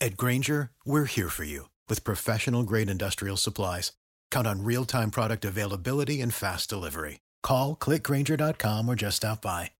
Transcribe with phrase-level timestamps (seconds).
[0.00, 3.92] At Granger, we're here for you with professional grade industrial supplies.
[4.30, 7.18] Count on real time product availability and fast delivery.
[7.42, 9.72] Call clickgranger.com or just stop by.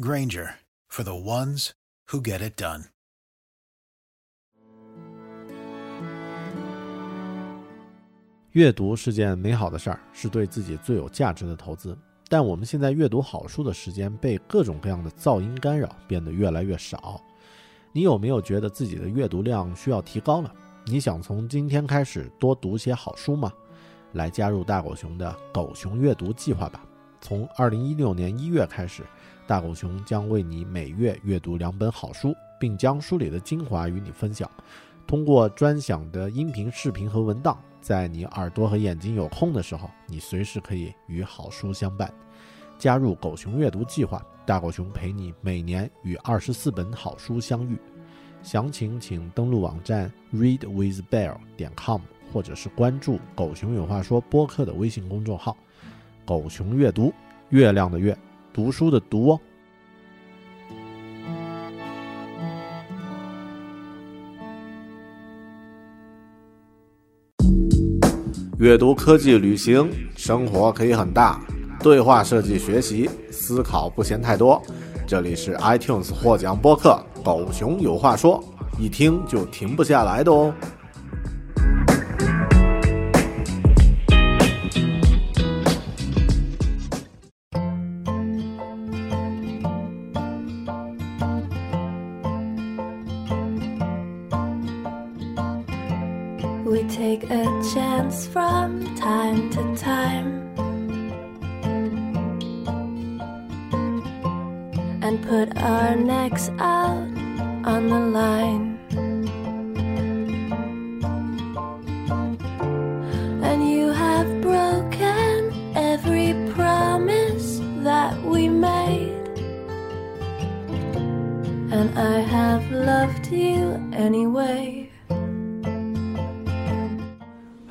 [0.00, 0.56] Granger
[0.88, 1.72] for the ones
[2.10, 2.84] who get it done.
[8.52, 11.98] 阅读是件美好的事儿，是对自己最有价值的投资。
[12.28, 17.20] 但我们现在阅读好书的时间被各种各样的噪音干扰，变得越来越少。
[17.91, 20.53] 你有没有觉得自己的阅读量需要提高了？
[20.85, 23.51] 你想从今天开始多读些好书吗？
[24.13, 26.83] 来加入大狗熊的狗熊阅读计划吧！
[27.19, 29.03] 从二零一六年一月开始，
[29.47, 34.49] 大狗熊将为你每月阅读两本好书，并将书里的精华与你分享。
[35.07, 42.13] 通过专享的音频、视频和文档，在你耳朵和眼睛有空的时候，你随时可以与好书相伴。
[42.77, 47.77] 加入狗熊阅读计划，大狗熊陪你每年与二十四本好书相遇。
[48.41, 52.01] 详情请登录网站 readwithbear 点 com，
[52.33, 55.55] 或者是关注“狗熊有话说”播客的微信公众号
[56.25, 57.13] “狗熊阅读”，
[57.49, 58.17] 月亮的月，
[58.51, 59.39] 读书的读哦。
[68.57, 71.39] 阅读、科技、旅行，生活可以很大。
[71.81, 74.61] 对话设计、学习、思考不嫌太多。
[75.07, 78.43] 这里是 iTunes 获奖播客《狗熊有话说》，
[78.81, 80.53] 一听就停不下来的哦。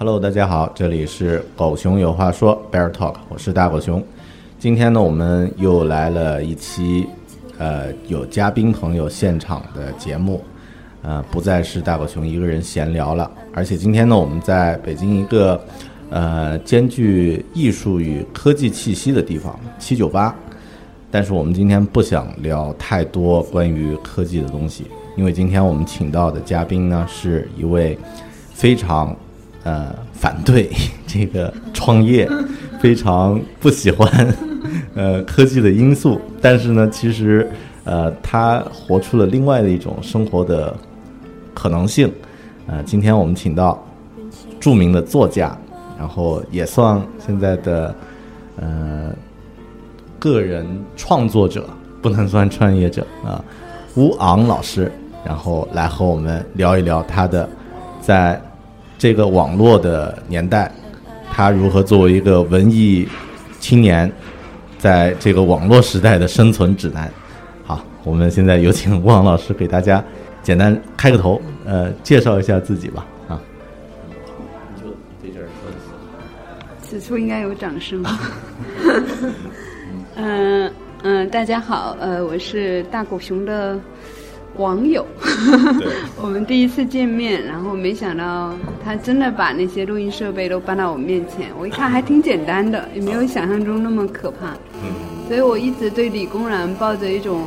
[0.01, 4.01] Hello，大家好，这里是狗熊有话说 Bear Talk，我是大狗熊。
[4.57, 7.05] 今天呢，我们又来了一期，
[7.59, 10.41] 呃，有嘉宾朋友现场的节目，
[11.03, 13.29] 呃，不再是大狗熊一个人闲聊了。
[13.53, 15.61] 而且今天呢，我们在北京一个
[16.11, 20.33] 呃兼具艺术与科技气息的地方七九八，
[21.11, 27.99] 但是我们今天不想聊太多关于科技的东西，因为今天我们请到的嘉宾呢，是一位
[28.55, 29.17] 非常。
[29.69, 30.71] 呃，反对
[31.07, 32.27] 这个创业，
[32.81, 34.35] 非常不喜欢
[34.95, 37.47] 呃科技的因素，但是呢，其实
[37.85, 40.75] 呃，他活出了另外的一种生活的
[41.53, 42.11] 可能性。
[42.67, 43.87] 呃，今天我们请到
[44.59, 45.55] 著名的作家，
[45.99, 47.95] 然后也算现在的
[48.57, 49.13] 呃
[50.19, 50.67] 个人
[50.97, 51.69] 创作者，
[52.01, 53.45] 不能算创业者啊，
[53.97, 54.91] 吴昂老师，
[55.27, 57.47] 然后来和我们聊一聊他的
[58.01, 58.41] 在。
[58.99, 60.71] 这个网络的年代，
[61.33, 63.09] 他如何作为一个文艺
[63.61, 64.11] 青年，
[64.77, 67.09] 在这个网络时代的生存指南？
[67.65, 70.03] 好，我们现在有请汪老师给大家
[70.43, 73.07] 简单开个头，呃，介绍一下自己吧。
[73.29, 73.41] 啊，
[74.77, 74.91] 就
[75.23, 75.77] 这阵儿说的
[76.83, 78.05] 此处应该有掌声。
[80.17, 80.73] 嗯
[81.05, 83.79] 嗯，大家好，呃，我是大狗熊的。
[84.59, 85.07] 网友，
[86.21, 88.53] 我们第一次见面，然后没想到
[88.85, 94.49] 他真的把那些录音设备都搬到我面前，我一看还挺简单的，也没有想象中那么可怕。
[94.83, 94.91] 嗯，
[95.29, 97.45] 所以我一直对李公然抱着一种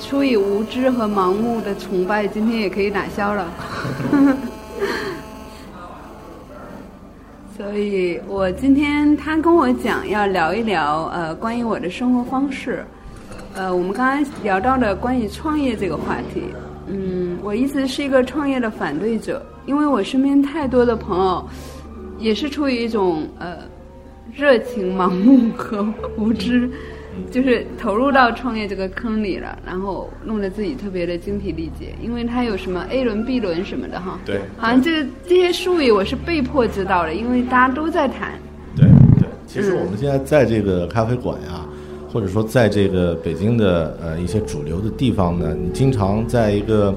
[0.00, 3.46] 出于无知和盲目的崇拜，今天也可以打消了。
[7.56, 12.84] 所以我今天他跟我讲要聊一聊呃关于我的生活方式，
[13.54, 16.42] 呃我们刚刚聊到的关于创业这个话题，
[16.88, 21.48] 嗯我一直是一个创业的反对者，因为我身边太多的朋友
[22.18, 23.58] 也是出于一种呃
[24.32, 25.86] 热情盲目和
[26.16, 26.70] 无知。
[27.30, 34.18] 就是投入到创业这个坑里了，然后弄得自己特别的精疲力竭，因为他有什么 A 轮、B 轮什么的哈。
[34.24, 34.40] 对。
[34.56, 38.32] 好像这个这些术语我是被迫知道的，因为大家都在谈。
[38.74, 38.88] 对
[39.20, 41.64] 对，其实我们现在在这个咖啡馆呀，
[42.14, 46.94] 或者说在这个北京的呃一些主流的地方呢，你经常在一个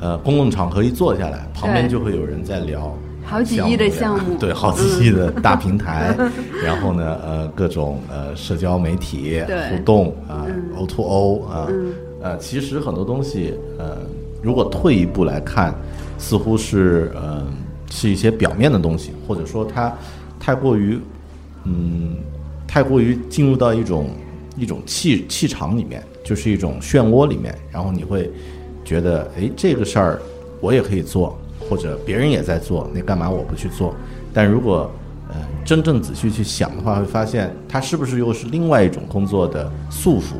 [0.00, 2.96] 呃公共场合一坐下来，旁边就会有人在聊。
[3.22, 6.16] 好几亿的项目， 对，好几亿的大平台，
[6.64, 10.46] 然后呢，呃，各种呃社交媒体互动啊
[10.78, 11.68] ，O to O 啊，
[12.22, 13.98] 呃，其实很多东西，呃，
[14.42, 15.74] 如果退一步来看，
[16.18, 17.44] 似乎是呃
[17.90, 19.92] 是一些表面的东西，或者说它
[20.40, 20.98] 太过于
[21.64, 22.14] 嗯
[22.66, 24.08] 太过于进入到一种
[24.56, 28.30] 一种气气场里面，就是一种漩涡里面，然后你会
[28.84, 30.20] 觉得，哎，这个事儿
[30.60, 31.38] 我也可以做。
[31.68, 33.92] 或者别人也在做，那干嘛我不去做？
[34.32, 34.88] 但如果
[35.28, 40.34] 呃真正仔细去想的话，会发现它是不是又是另外一种工作的束缚？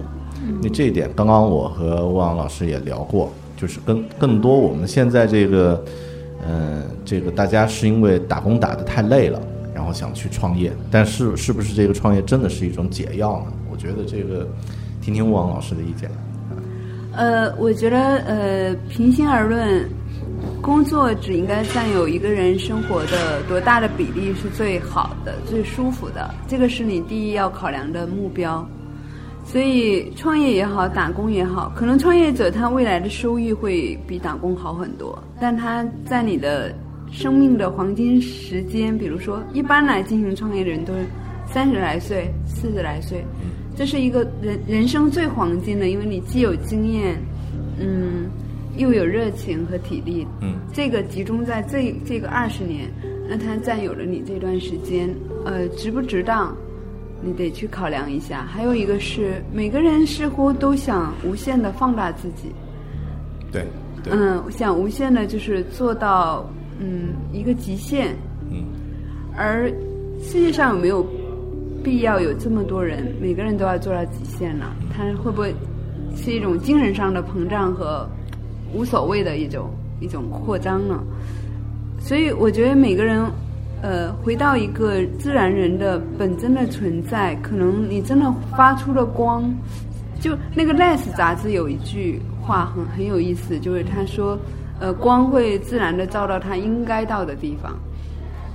[0.62, 5.84] 那这一点，刚刚我和汪洋老师也聊过，就是跟更多我们现在这个，
[6.46, 9.40] 嗯，这个大家是因为打工打得太累了，
[9.74, 13.52] 然后想去创业，但是是不是这个创业真的是一种解药呢？
[13.76, 14.48] 我觉得这个
[15.02, 16.10] 听听王老师的意见。
[17.12, 19.86] 呃，我觉得呃，平心而论。
[20.62, 28.66] 工作只应该占有一个人生活的多大的比例是最好的、最舒服的，这个是你第一要考量的目标。
[29.44, 36.74] 所以创业也好，打工也好，可能创业者他未来的收益会比打工好很多，但他在你的
[37.12, 41.06] 生命的黄金时间，比如说一般来进行创业的人都是
[41.46, 43.24] 三十来岁、四十来岁，
[43.76, 47.16] 这是一个人人生最黄金的，因为你既有经验，
[47.78, 48.30] 嗯。
[48.78, 52.86] 又有热情和体力，嗯，这个集中在这这个二十年，
[53.26, 55.08] 那它占有了你这段时间，
[55.46, 56.54] 呃，值不值当，
[57.22, 58.44] 你得去考量一下。
[58.44, 62.52] 还有一个是，每个人似乎都想无限的放大自己，
[63.50, 63.64] 对，
[64.10, 66.46] 嗯，想无限的就是做到
[66.78, 68.14] 嗯一个极限，
[68.50, 68.62] 嗯，
[69.34, 69.72] 而
[70.20, 71.02] 世界上有没有
[71.86, 74.66] 必要有这么多人，每个人都要做到极限呢？
[74.92, 75.54] 他会不会
[76.16, 78.04] 是一种精神上的膨胀和？
[78.74, 81.00] 无所谓的一种一种扩张呢，
[82.00, 83.24] 所以我觉得每个人，
[83.80, 89.44] 呃，回到一个自然人的本真的存在，可能你真的发出了光。
[90.20, 94.36] 就那个《Less》杂志有一句话很很有意思，就是他说，
[94.80, 97.72] 呃，光会自然的照到它应该到的地方。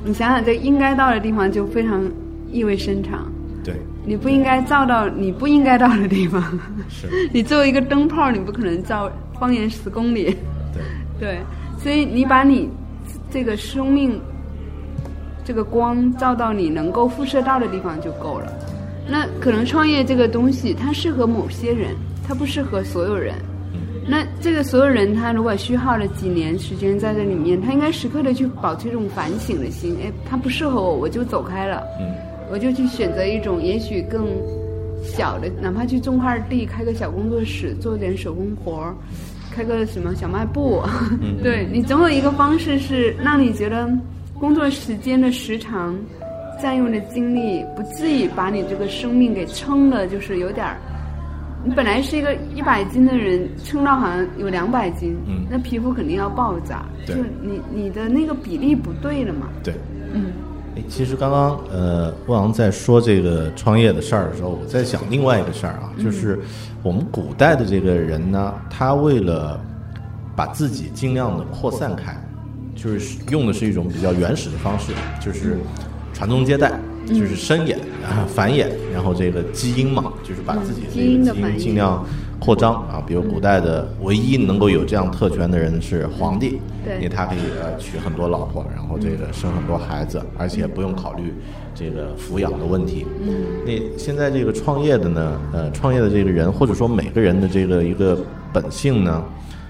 [0.04, 2.04] 你想想，这应该到的地方就非常
[2.52, 3.32] 意味深长。
[3.64, 3.76] 对。
[4.04, 6.42] 你不应该照到你不应该到的地方。
[6.90, 7.08] 是。
[7.32, 9.12] 你作为一个灯泡，你不可能照。
[9.40, 10.38] 方圆十公里，
[10.72, 10.84] 对
[11.18, 11.40] 对，
[11.80, 12.70] 所以你把你
[13.32, 14.22] 这个生命
[15.44, 18.54] 这个光照到你能够辐射到的地方就够了。
[19.10, 21.96] 那可能创业这个东西，它适合某些人，
[22.28, 23.34] 它不适合所有人。
[24.08, 29.98] 那这个所有人，他如果虚耗了几年时间在这里面，他应该时刻的去保持一种反省的心。
[30.04, 31.84] 哎，他不适合我，我就走开了，
[32.52, 34.28] 我就去选择一种也许更。
[35.04, 38.94] 小的，哪怕去种块地，开个小工作室，做点手工活儿，
[39.50, 40.80] 开个什么小卖部，
[41.42, 43.90] 对你总有一个方式是让你觉得
[44.40, 45.98] 工作时间的时长、
[46.62, 50.78] 占用的精力不至于把你这个生命给撑的，就是有点儿。
[51.66, 55.18] 你本来是一个一百斤的人，撑到好像有两百斤，
[55.50, 59.50] 那皮肤肯定要爆炸，就你你的那个比例不对了嘛。
[59.64, 59.74] 对，
[60.14, 60.32] 嗯。
[60.76, 66.40] 哎，其实刚刚呃，汪洋在说这个创业的事儿的时候，我在想另外一个事儿啊，就是
[66.82, 69.60] 我们古代的这个人呢，他为了
[70.36, 72.16] 把自己尽量的扩散开，
[72.76, 75.58] 就是用的是一种比较原始的方式，就是
[76.14, 76.72] 传宗接代，
[77.06, 77.76] 就是生衍
[78.06, 82.06] 啊繁衍，然后这个基因嘛，就是把自己的基因尽量。
[82.42, 86.60] 扩张啊，比如古代的唯一能够有这样特权的人是皇帝，
[86.96, 91.36] 因为他可以呃娶很多老婆，然后这个生很多孩子，而且不用考虑
[91.76, 93.06] 这个抚养的问题。
[93.22, 98.18] 嗯，那现在这个创业的呢，呃，创业的这个人或者说每个人的这个一个
[98.52, 99.24] 本性呢，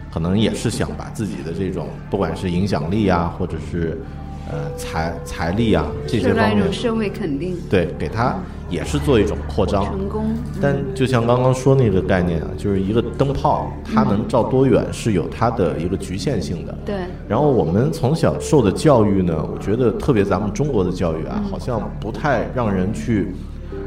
[0.10, 4.02] 可能也是想把自己的这种不管是影响力啊，或者是
[4.50, 8.40] 呃财财力啊这些方面受到一种，社会肯定，对，给他
[8.72, 9.86] 也是做一种扩张。
[9.86, 10.26] 成功。
[10.62, 16.76] 但就像刚刚说那个概念啊，就是一个灯泡，它能照多远是有它的一个局限性的。
[16.86, 16.96] 对，
[17.28, 23.28] 然后我们从小受的教育呢，我觉得特别咱们中国的教育啊，好像不太让人去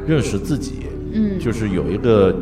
[0.06, 2.34] 认识自己，嗯就是有一个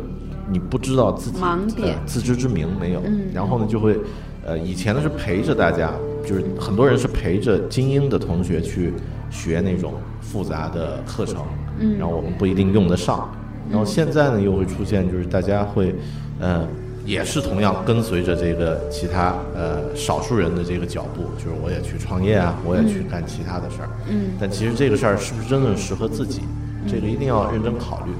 [0.49, 3.97] 你不知道自己盲点呃自知之明没有，嗯然后呢就会，
[4.45, 5.91] 呃，以前呢是陪着大家，
[6.25, 8.93] 就是很多人是陪着精英的同学去
[9.33, 11.43] 学那种复杂的课程，
[11.79, 13.29] 嗯然后我们不一定用得上，
[13.69, 15.93] 然后现在呢又会出现就是大家会，
[16.39, 16.65] 呃。
[17.05, 23.89] 也是同样跟随着这个其他呃少数人的这个脚步，就是我也去创业啊，我也去干其他的事儿。
[24.07, 26.43] 嗯但其实这个事儿是不是真的适合自己，
[26.87, 28.11] 这个一定要认真考虑。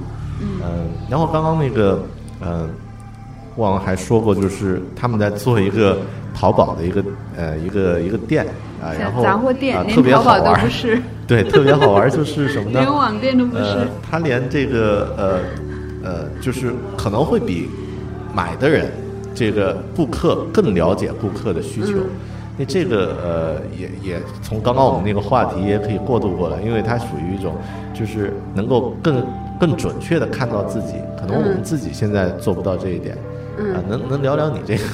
[0.42, 2.04] 嗯，然后刚刚那个，
[2.42, 2.68] 嗯、
[3.56, 5.96] 忘了还说过，就是他们在做一个
[6.34, 7.04] 淘宝的一个
[7.36, 8.44] 呃一个一个店
[8.82, 12.80] 啊，然后杂货店，啊特别好玩儿，不是， 对，特别好玩儿，就是什么呢？
[12.84, 13.62] 连网店都不是。
[13.62, 15.38] 呃，他连这个呃
[16.04, 17.70] 呃，就是可能会比
[18.34, 18.90] 买的人
[19.34, 21.92] 这个顾客更了解顾客的需求。
[21.98, 22.10] 嗯
[22.56, 27.52] 那这个呃，也也从刚刚我们那个话题也可以过渡过来，因为它属于一种，
[27.92, 29.26] 就是能够更
[29.58, 33.16] 更准确的看到自己，可能我们嗯自己现在做不到这一点。
[33.16, 34.84] 嗯啊，能能聊聊你这个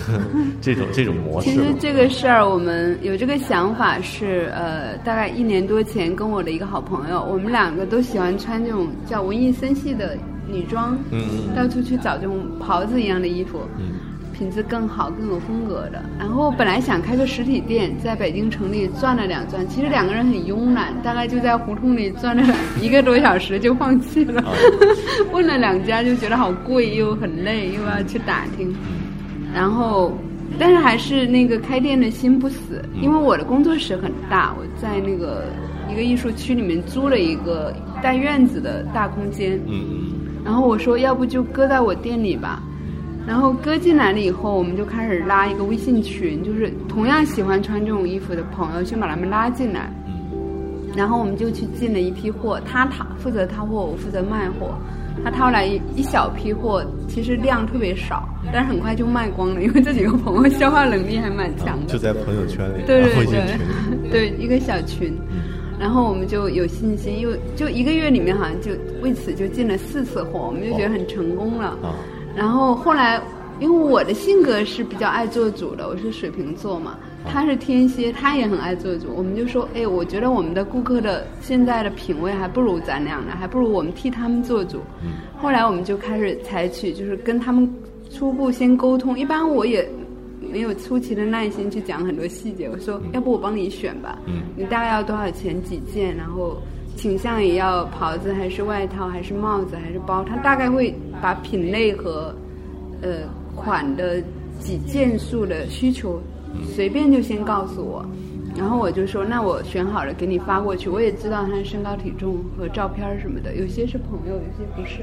[0.60, 1.56] 这种这种模式其？
[1.56, 11.56] 实这个事儿，我们有这个想法是，呃，大概一年多前，跟我的一个好朋友，我们两个都喜欢穿这种叫文艺森系的女装，嗯嗯。
[11.56, 13.89] 到处去找这种袍子一样的衣服，嗯
[14.40, 16.02] 品质更好、更有风格的。
[16.18, 22.42] 然后本来想开个实体店，在北京城里转了两转，其实两个人很慵懒，大概就在胡同里转了
[22.80, 24.42] 一个多小时就放弃了。
[25.30, 28.74] 问了两家就觉得好贵，又很累，又要去打听。
[29.54, 30.16] 然后，
[30.58, 35.44] 但是还是那个开店的心不死，因为我的工作室很大，我在那个
[35.92, 39.58] 一个艺术区里面租了一个带院子的大空间。
[39.66, 42.62] 嗯嗯然后我说，要不就搁在我店里吧。
[43.30, 49.88] 然后哥进来了以后，我们就开始拉一个微信群，就是同样喜欢穿这种衣服的朋友，先把他们拉进来。
[50.04, 54.74] 嗯然后我们就去进了一批货，他他负责掏货，我负责卖货。
[55.22, 61.86] 他掏来一一小批货，其实量特别少，但是很快就卖光了，因为这几个朋友消化能力还蛮强的。
[61.86, 63.24] 就在朋友圈里，对对。
[64.10, 65.16] 对，对一个小群，
[65.78, 71.68] 然后我们就有信心，又就一个月里面好像就为此就进了四次货，我们就觉得很成功了。
[71.84, 71.94] 啊
[72.36, 73.20] 然后后来，
[73.58, 76.96] 因为我的性格是比较爱做主的，我是水瓶座嘛，
[77.26, 79.08] 他是天蝎，他也很爱做主。
[79.14, 84.80] 我们就说，哎，我觉得我们的顾客的现在的品味还不如咱俩呢，还不如我们替他们做主。
[85.36, 87.68] 后来我们就开始采取，就是跟他们
[88.10, 89.18] 初步先沟通。
[89.18, 89.86] 一般我也
[90.40, 96.62] 没有出奇的耐心去讲很多细节，我说，要不我帮你选吧，嗯你大概要多少钱几件，然后
[97.00, 102.34] 倾向于要袍子还是外套还是帽子还是包，他大概会把品类和
[103.00, 103.20] 呃
[103.56, 104.22] 款的
[104.58, 106.20] 几件数的需求
[106.74, 108.04] 随便就先告诉我，
[108.54, 115.00] 然后我就说那我选好了给你发过去，我也知道他的身高体重和照片什么的，有些是朋友，有些不是。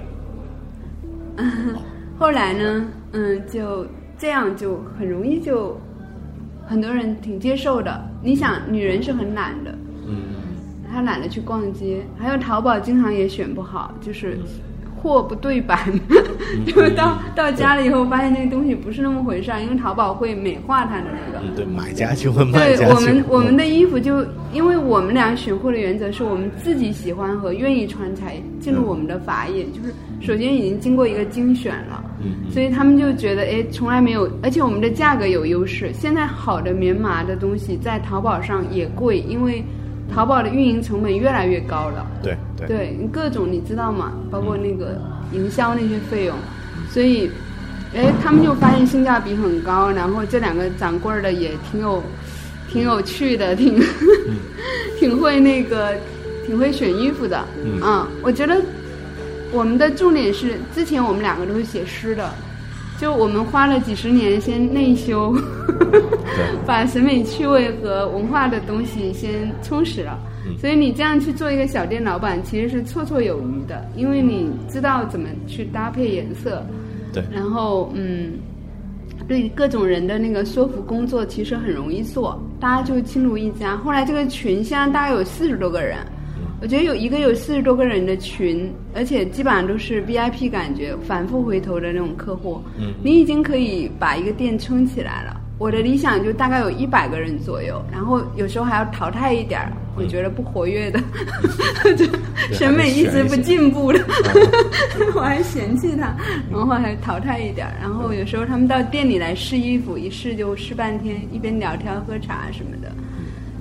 [2.19, 3.87] 后来呢，嗯，就
[4.19, 5.75] 这样就很容易就
[6.67, 8.07] 很多人挺接受的。
[8.21, 9.75] 你想，女人是很懒的，
[10.97, 14.39] 嗯她懒得去逛街，还有淘宝经常也选不好，就是
[14.99, 15.77] 货不对版，
[16.65, 21.45] 就到到家了以后发现那个东西不是那么回事儿，因为淘宝会美化它的那个。
[21.45, 32.03] 嗯，对，买家就会卖对家对我们我们嗯的衣服就，因为我们俩选货的原则是我们自己喜欢和愿意穿才进入我们的法眼，就是首先已经经过一个精选了，
[32.49, 35.93] 所以他们就觉得哎从来没有，而且我们的价格有优势。
[35.93, 39.63] 现在好的棉麻的东西在淘宝上也贵，因为
[40.13, 42.05] 淘宝的运营成本越来越高了。
[42.23, 44.13] 对对对，各种你知道吗？
[44.31, 44.99] 包括那个
[45.31, 46.35] 营销那些费用，
[46.89, 47.29] 所以，
[47.95, 52.01] 哎，他们就发现性价比很高，然后这两个掌柜儿的也挺有，
[52.69, 53.79] 挺有趣的，挺，
[54.99, 55.93] 挺会那个，
[56.45, 57.45] 挺会选衣服的。
[57.63, 58.61] 嗯啊，我觉得
[59.51, 62.33] 我们的重点是，之前我们两个都是写诗的，
[62.99, 65.35] 就我们花了几十年先内修，
[66.65, 70.19] 把审美趣味和文化的东西先充实了。
[70.57, 76.65] 所以你这样去做一个小店老板，其实是绰绰有余的，因为你知道怎么去搭配颜色，
[77.13, 77.21] 对。
[77.31, 78.33] 然后嗯，
[79.27, 83.75] 对各种人的那个说服工作其实很容易做，大家就亲如一家。
[83.77, 85.97] 后来这个群现在大概有四十多个人，
[86.59, 92.93] 我觉得有一个有四十多个人的群，而且基本上都是 VIP 感觉，反复回头的那种客户，嗯。
[93.03, 95.41] 你已经可以把一个店撑起来了。
[95.59, 101.01] 我的理想就大概有一百个人左右，然后有时候还要淘汰一点儿，我觉得不活跃的，
[101.97, 102.05] 就
[102.53, 103.99] 审美一直不进步的，
[105.15, 106.15] 我还嫌弃他，
[106.51, 112.91] 然后还淘汰一点儿，然后有时候他们到店里来试衣服，一试就试半天，一边聊天喝茶什么的。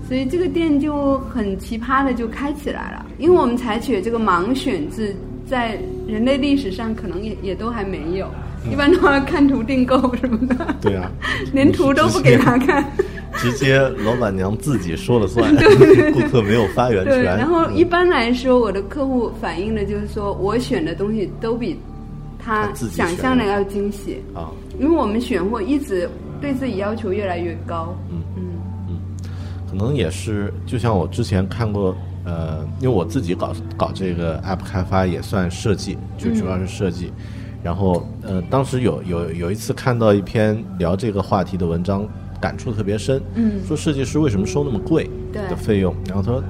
[0.08, 5.14] 所以这个店就很奇葩的就开起来了，因为我们采取这个盲选制，
[5.48, 8.28] 在人类历史上可能也也都还没有，
[8.70, 10.74] 一般都要看图订购什么的。
[10.80, 11.10] 对啊，
[11.52, 12.84] 连图都不给他看。
[13.36, 17.12] 直接老板娘自己说了算 对，顾客没有发言权。
[17.16, 21.78] 对，然后一般来说，我的客户反映的就是说我选的东西都比
[22.38, 24.48] 他想象的要惊喜啊，
[24.80, 26.08] 因为我们选货一直
[26.40, 27.94] 对自己要求越来越高。
[28.10, 28.22] 嗯。
[28.36, 28.42] 嗯
[29.76, 37.12] 能也是，就像我之前看过，呃，因为我自己搞搞这个 app 开发也算设计，就主要是设计。
[37.62, 42.06] 然后呃，当时有有有一次看到一篇聊这个话题的文章。
[42.38, 45.92] 感触特别深，嗯，说设计师为什么收那么贵的费用？
[46.06, 46.44] 然后他说，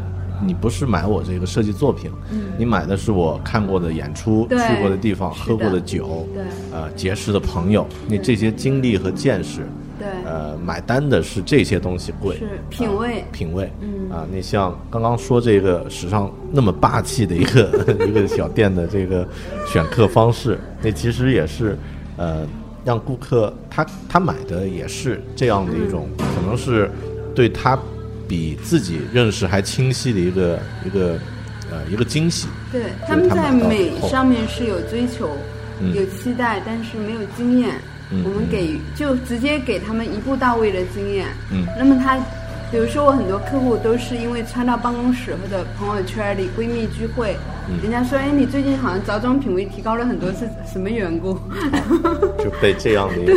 [0.44, 6.42] 你不是买我这个设计作品，嗯，你买的是我看过的演出、去过的地方、喝过的酒，对，
[6.72, 9.60] 呃，结识的朋友，你这些经历和见识，
[9.98, 17.70] 对，呃，买单的是这些东西贵，是品味，品味，嗯，啊，你像刚刚说这个史上那么霸气的一个
[18.06, 19.26] 一个小店的这个
[19.66, 21.78] 选客方式，那其实也是，
[22.16, 22.46] 呃。
[22.86, 26.88] 让顾客他他买的也是这样的一种，可能是
[27.34, 27.76] 对他
[28.28, 31.18] 比自己认识还清晰的一个一个
[31.68, 32.46] 呃一个惊喜。
[32.70, 35.30] 对，他们在美上面是有追求，
[35.92, 37.74] 有期待，但是没有经验。
[38.10, 41.26] 我们给就直接给他们一步到位的经验。
[41.52, 42.18] 嗯，那么他。
[42.68, 47.36] 比如说，我很多客户都是因为穿到办公室或者朋友圈里、闺蜜聚会，
[47.80, 51.38] 人家说：“哎，你最近好像着装品味提高了很多，是什么缘故？”
[52.42, 53.32] 就被这样的一个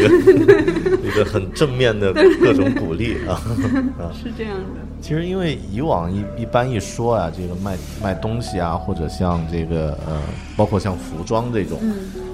[1.05, 2.11] 一个很正面的
[2.41, 3.37] 各种鼓励啊
[4.01, 4.81] 啊，是这样的。
[4.99, 10.19] 其实，因为以往一一般一说啊，这个卖卖东西啊，或者像这个呃，
[10.57, 11.79] 包括像服装这种。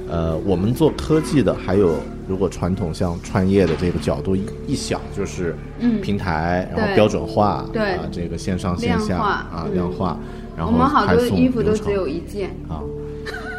[0.07, 1.95] 呃，我们做科技的，还有
[2.27, 5.55] 如果传统像创业的这个角度一想，就是
[6.01, 7.97] 平台，然后标准化，对。
[8.11, 10.17] 这个线上线下啊量化，
[10.57, 12.49] 然后我们好多衣服都只有一件。
[12.67, 12.81] 啊，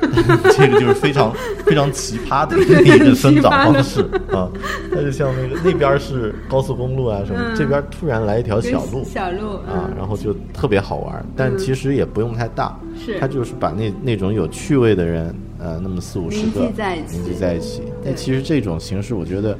[0.57, 1.33] 这个就是非常
[1.65, 4.03] 非常奇葩的一个生长 方式
[4.33, 4.49] 啊。
[4.91, 13.19] 它就像那个那边是高速公路啊什么，这边突然来一条小路，小路啊，然后就特别好玩，但其实也不用太大，是。
[13.21, 15.35] 它就是把那那种有趣味的人。
[15.59, 17.83] 呃，那么四五十个凝聚在一起，凝聚在一起。
[18.05, 19.59] 那其实这种形式，我觉得，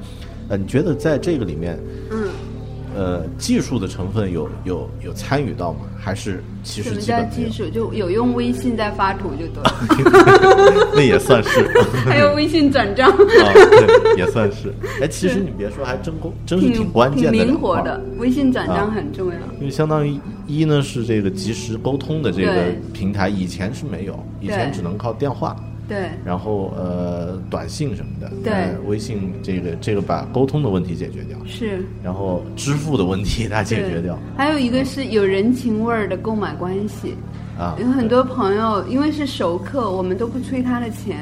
[0.49, 1.79] 呃，你觉得在这个里面，
[2.11, 2.29] 嗯，
[2.95, 5.81] 呃，技术的成分有有有参与到吗？
[5.99, 7.69] 还是其实什么叫技术？
[7.69, 10.93] 就有用微信在发图就对了。
[10.95, 11.67] 那也算是。
[12.07, 13.11] 还有微信转账。
[13.11, 14.73] 啊， 对，也算是。
[15.01, 17.45] 哎，其实你别说，还真公，真是挺关键的。
[17.45, 19.35] 灵活的，微信转账很重要。
[19.59, 25.57] 因为相当于一呢是这个及时沟通的这个平台，以前是没有，以前只能靠电话。
[25.89, 37.15] 对，然后呃，短信什么的，对，微信这个这个把沟通的问题解决掉，是，然后支付的问题 它解决掉，还有一个是有人情味儿的购买关系，
[37.57, 41.19] 啊，有很多朋友因为是熟客，我们都不催他的钱，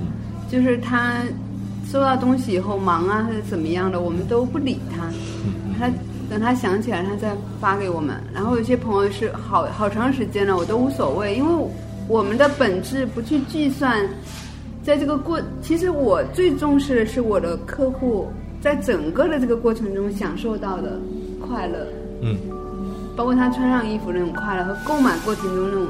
[0.00, 0.06] 嗯，
[0.50, 1.22] 就是他
[1.92, 5.10] 收到东西以后忙啊或者怎么样的，我们都不理他，
[5.78, 5.92] 他
[6.30, 11.66] 等他想起来他再发给我们，然后有些朋友是好好长时间了，我都无所谓，因为。
[12.08, 14.08] 我们的本质不去计算，
[14.82, 18.28] 在这个过，其实我最重视的是我的客户
[18.60, 21.00] 在整个的这个过程中享受到的
[21.40, 21.86] 快乐，
[22.22, 22.36] 嗯，
[23.16, 25.88] 包括他穿上衣服那种快乐和购买过程中那种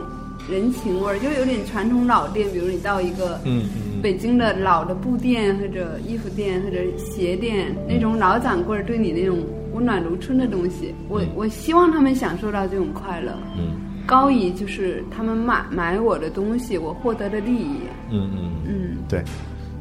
[0.48, 3.64] 人情味儿，就有点传统老店，比如你到一个嗯
[4.02, 9.38] 北京的老的布店或者衣服店或者鞋店，那种老掌柜对你那种
[9.74, 13.84] 温暖如春的东西，我我希望他们享受到这种快乐，嗯。
[14.06, 17.80] 高于就是他们买买我的东西，我获得的利益。
[18.10, 19.22] 嗯嗯嗯，对，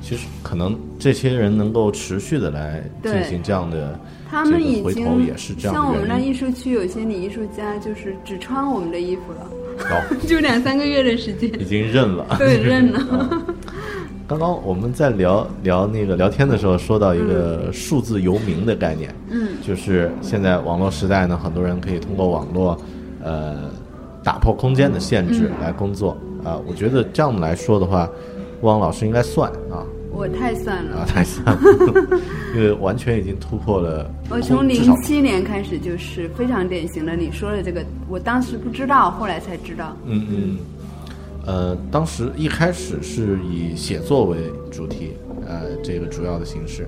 [0.01, 5.75] 其实可能这些人能够持续的来进行这样的，他们已经也是这样。
[5.75, 9.49] 像我们那艺术区有些女艺术家，就是只穿我们的衣服了，
[9.91, 13.45] 哦， 就两三个月的时间，已经认了， 对，认了。
[14.27, 22.75] 刚刚我们在聊聊那个聊天的时候，说到一个数字游民的概念，嗯，就是现在网络时代呢，很多人可以通过网络，
[23.23, 23.69] 呃。
[24.25, 26.59] 打破空间的限制来工作啊！
[26.67, 28.09] 我觉得这样来说的话，
[28.61, 29.85] 汪老师应该算啊。
[30.11, 31.59] 我太算了啊，太算了，
[32.55, 34.09] 因为完全已经突破了。
[34.29, 39.95] 我从零七年开始就是非常典型的，你说的这个，我当时不知道，后来才知道。
[40.05, 40.57] 嗯嗯，
[41.45, 44.37] 呃，当时一开始是以写作为
[44.71, 45.11] 主题，
[45.45, 46.87] 呃这个主要的形式。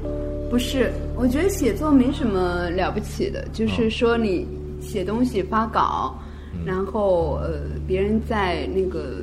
[0.50, 4.48] 不是，我觉得写作没什么了不起的，就是说你
[4.80, 6.18] 写东西发稿，
[6.66, 9.22] 然后呃别人在那个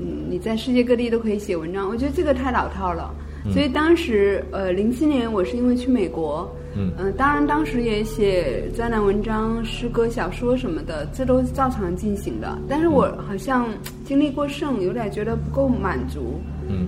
[0.00, 3.14] 嗯你在世界各地都可以写文章，我觉得这个太老套了。
[3.52, 12.58] 所以当时呃零七年我是因为去美国，嗯呃当然当时也写专栏文章、诗歌、小说什么的，这都是照常进行的。
[12.66, 13.68] 但是我好像
[14.06, 16.40] 经历过剩，有点觉得不够满足。
[16.68, 16.86] 嗯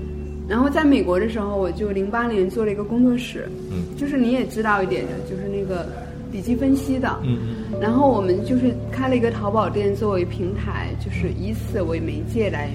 [0.49, 5.89] 然后在美国的时候，我就零八年做了一个工作室，嗯就是你也知道一点的，就是那个
[6.37, 7.19] 笔记分析的。
[7.25, 7.39] 嗯
[7.81, 12.69] 然后我们就是开了一个淘宝店作为平台，就是以此为媒介来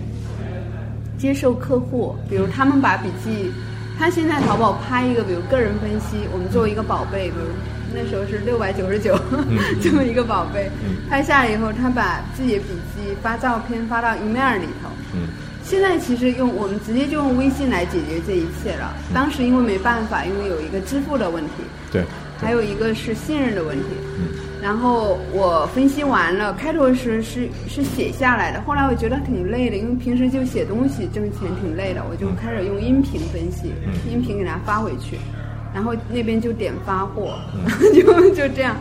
[1.16, 3.52] 接受客户，比如他们把笔记，
[4.00, 7.46] 他现在淘宝拍一个，比如个人分析，我们作为一个宝贝，比如
[7.94, 9.16] 那时候是六百九十九
[9.82, 10.70] 这么一个宝贝，
[11.08, 14.90] 拍下来以后，他把自己的笔记发照片发到 email 里头。
[15.14, 15.30] 嗯
[15.64, 18.94] 现在其实用我们直接就用微信来解决这一切了。
[19.14, 21.52] 当时因为没办法，因为有一个支付的问题，
[21.92, 22.04] 对，
[22.42, 23.86] 还有一个是信任的问题。
[24.20, 24.28] 嗯
[24.62, 33.74] 然后我分析完了，开头时是是写下来的，后来我觉得挺累的，因为平时就写东西挣钱挺累的，我就开始用音频分析，
[34.08, 35.18] 音频给它发回去，
[35.74, 37.40] 然后那边就点发货，
[37.92, 38.76] 就就这样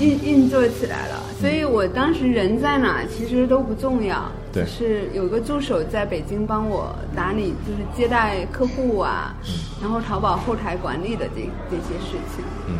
[0.00, 1.22] 运运作起来了。
[1.40, 9.32] 所以我当时人在哪其实都不重要，对是有个助手在北京帮我打理，就是接待客户啊，
[9.80, 12.44] 然后淘宝后台管理的这这些事情。
[12.68, 12.74] 嗯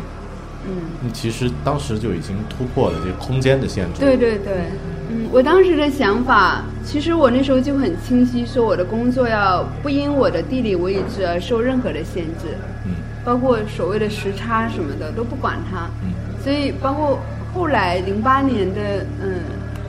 [0.65, 0.73] 嗯。
[1.01, 3.99] 你其实当时就已经突破了这个空间的限制。
[3.99, 4.65] 对对对，
[5.09, 12.93] 嗯，我当时的想法，其实我那时候就很清晰，说我的工作要不因我的地理位置而受任何的限制，嗯
[13.23, 15.89] 包括所谓的时差什么的都不管它。
[16.03, 16.11] 嗯
[16.43, 17.19] 所以包括
[17.53, 19.41] 后来零八年的嗯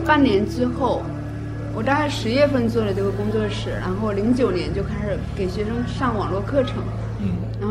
[0.05, 1.03] 半年之后，
[1.75, 6.83] 我大概十月份做了这个工作室，然后零九年就开始给学生上网络课程。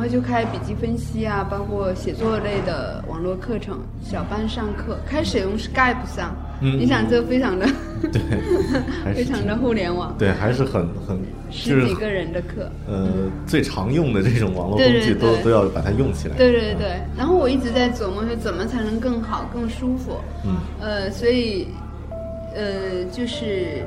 [0.01, 6.35] 嗯然后就开笔记分析啊，包括写作类的网络课程，小班上课，开始用 Skype 上。
[6.63, 7.67] 嗯你想这非常的
[8.11, 11.17] 对，非常的互联网，对，还是很很
[11.49, 12.71] 就是十几个人的课。
[12.87, 13.09] 呃
[13.45, 16.35] 最常用的这种网络工具都都要把它用起来。
[16.35, 20.17] 对对对，然后我一直在琢磨说怎么才能更好、更舒服。
[20.45, 21.67] 嗯呃，所以
[22.55, 23.83] 呃，就是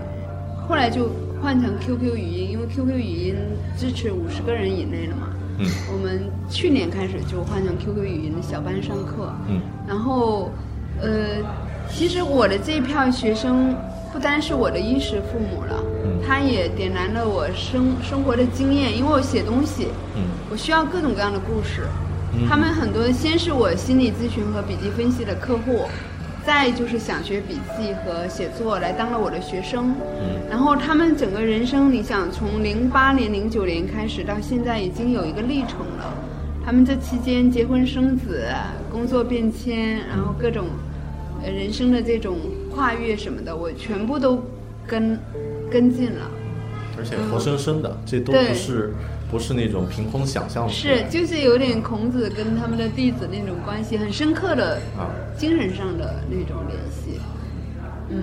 [0.68, 1.10] 后来就
[1.42, 3.34] 换成 QQ 语音，因为 QQ 语音
[3.76, 5.28] 支持五十个人以内了嘛。
[5.58, 5.66] 嗯。
[5.92, 9.32] 我们去年开始就换成 QQ 语音的小班上课。
[9.48, 9.60] 嗯。
[9.86, 10.50] 然后，
[11.00, 11.42] 呃，
[11.90, 13.74] 其实我的这一票学生
[14.12, 16.20] 不单是我的衣食父母了，嗯。
[16.26, 20.22] 他也点燃了我生生活的经验，因为我写东西，嗯。
[20.50, 21.82] 我需要各种各样的故事。
[22.32, 22.48] 嗯。
[22.48, 25.86] 他们很多先是我心理咨询和笔记分析的客户，
[26.46, 29.94] 再就是想学笔记和写作来当了我的学生。
[30.20, 36.14] 嗯然后他们整个人生，你想从零八年、零九年开始到现在，已经有一个历程了。
[36.64, 38.46] 他们这期间结婚生子、
[38.90, 40.66] 工作变迁，然后各种
[41.42, 42.36] 呃人生的这种
[42.72, 44.42] 跨越什么的，我全部都
[44.86, 45.18] 跟
[45.70, 46.30] 跟进了。
[46.96, 48.94] 而且活生生的，这都不是
[49.34, 55.10] 不是那种凭空想象出来是，就是有点孔子跟他们的弟子那种关系，很深刻的啊。
[55.36, 57.18] 精神上的那种联系。
[58.10, 58.22] 嗯，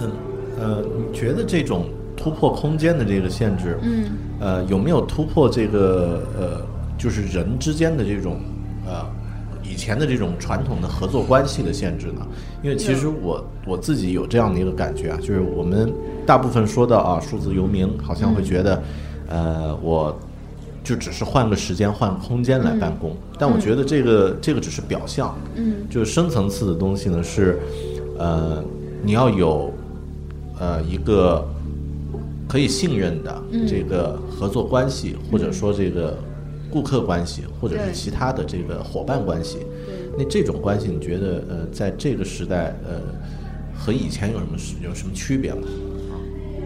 [0.00, 0.12] 嗯
[0.58, 4.06] 呃，你觉得这种突破空间的这个限制，嗯，
[4.40, 6.66] 呃，有没有突破这个呃，
[6.98, 8.40] 就是人之间的这种
[8.84, 9.06] 呃
[9.62, 12.26] 以前的这种传统的合作关系的限制呢？
[12.64, 15.94] 因为其实我我自己有这样的一个感觉啊，就是我们
[16.26, 18.82] 大部分说到啊数字游民，好像会觉得，
[19.28, 20.16] 呃，我
[20.82, 27.58] 就只是换个时间、换个空间来办公，但我觉得这个这个只是表象，嗯，就是深层次的东西呢是，
[28.18, 28.62] 呃，
[29.02, 29.72] 你要有
[30.58, 31.46] 呃一个
[32.46, 36.18] 可以信任的这个合作关系，或者说这个
[36.70, 39.58] 顾客关系，或者是其他的这个伙伴关系。
[40.18, 43.00] 那这种关系，你觉得呃，在这个时代呃，
[43.74, 45.62] 和以前有什么有什么区别吗？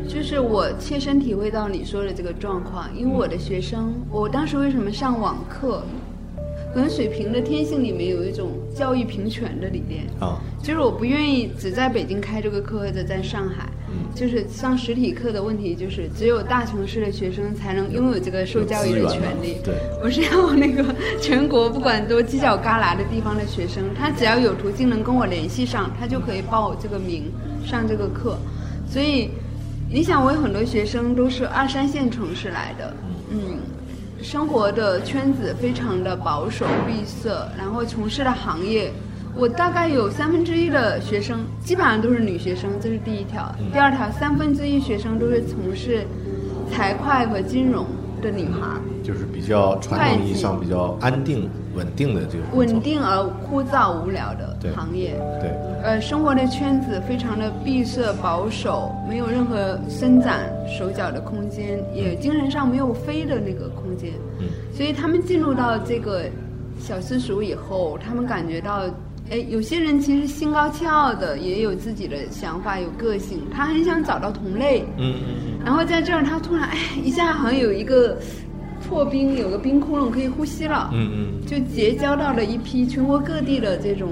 [0.09, 5.83] 就是我切身体会到你说的这个状况，因为我的学生，我当时为什么上网课？
[6.75, 13.67] 可能水平的天性里面有一种教育平权的理念，啊，就是我不愿意只在北京开这个课或者在上海，
[14.15, 19.57] 就是上实体课的问题，就是只有大城市的学生才能拥有这个受教育的权利。
[19.65, 20.85] 对，我是要那个
[21.23, 27.33] 全国不管多犄角旮旯的地方的学生，他只要有途径能跟我联系上，他就可以报这个名
[27.65, 28.39] 上这个课。
[28.87, 29.31] 所以，
[29.91, 32.95] 你想，我有很多学生都是二三线城市来的，
[33.31, 33.59] 嗯，
[34.23, 38.93] 生活的圈子非常的保守闭塞，然后从事的行业，
[39.35, 43.51] 我大概有三分之一的学生基本上都是女学生，这是第一条。
[43.73, 46.07] 第二条，三分之一学生都是从事
[46.71, 47.87] 财会和金融，
[48.21, 48.69] 的女孩，
[49.03, 51.49] 就是比较传统意义上比较安定
[51.79, 55.15] 稳定的这个稳定而枯燥无聊的行业。
[55.41, 55.49] 对，
[55.85, 64.11] 呃，生活的圈子非常的闭塞保守，没有任何伸展手脚的空间，也精神上没有飞的那个空间。
[64.41, 66.25] 嗯，所以他们进入到这个
[66.81, 68.83] 小私塾以后，他们感觉到，
[69.31, 74.85] 哎，有些人其实心高气傲的，也有自己的想法，有个性，他很想找到同类。
[74.97, 78.17] 嗯嗯然后在这儿，他突然哎，一下好像有一个
[78.89, 80.91] 破冰，有个冰窟窿可以呼吸了。
[80.93, 84.11] 嗯嗯就结交到了一批全国各地的这种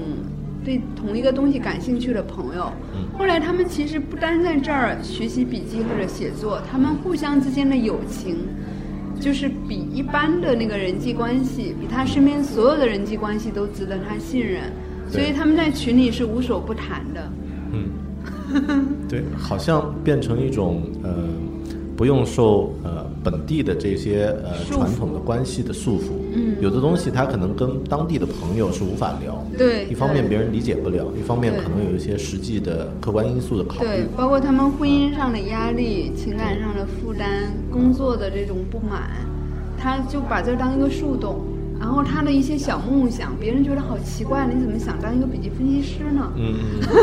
[0.63, 2.71] 对同一个东西感兴趣的朋友。
[3.17, 8.37] 后来他们其实不单在这儿学习笔记或者写作，他们互相之间的友情，
[9.19, 14.63] 就是比一般的那个人际关系，比他身边所有的人际关系都值得他信任。
[15.09, 17.31] 所以他们在群里是无所不谈的。
[17.71, 21.15] 嗯， 对，好像变成一种呃，
[21.95, 26.11] 不用受呃本地的这些呃传统的关系的束缚。
[26.33, 29.43] 嗯有的东西他可能跟当地的朋友是无法聊。
[29.57, 34.07] 对一方面别人理解不了，一方面可能有一些实际的客观因素的考虑对虑，。
[34.15, 39.09] 包括他们婚姻上的压力、情感上的负担、工作的这种不满，
[39.77, 41.41] 他就把这当一个树洞。
[41.79, 46.31] 然后他的一些小梦想，别人觉得好奇怪，你怎么想当一个笔记分析师呢？
[46.35, 46.55] 嗯。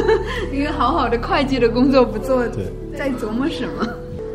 [0.52, 3.87] 一个好好的会计的工作不做，对在琢磨什么？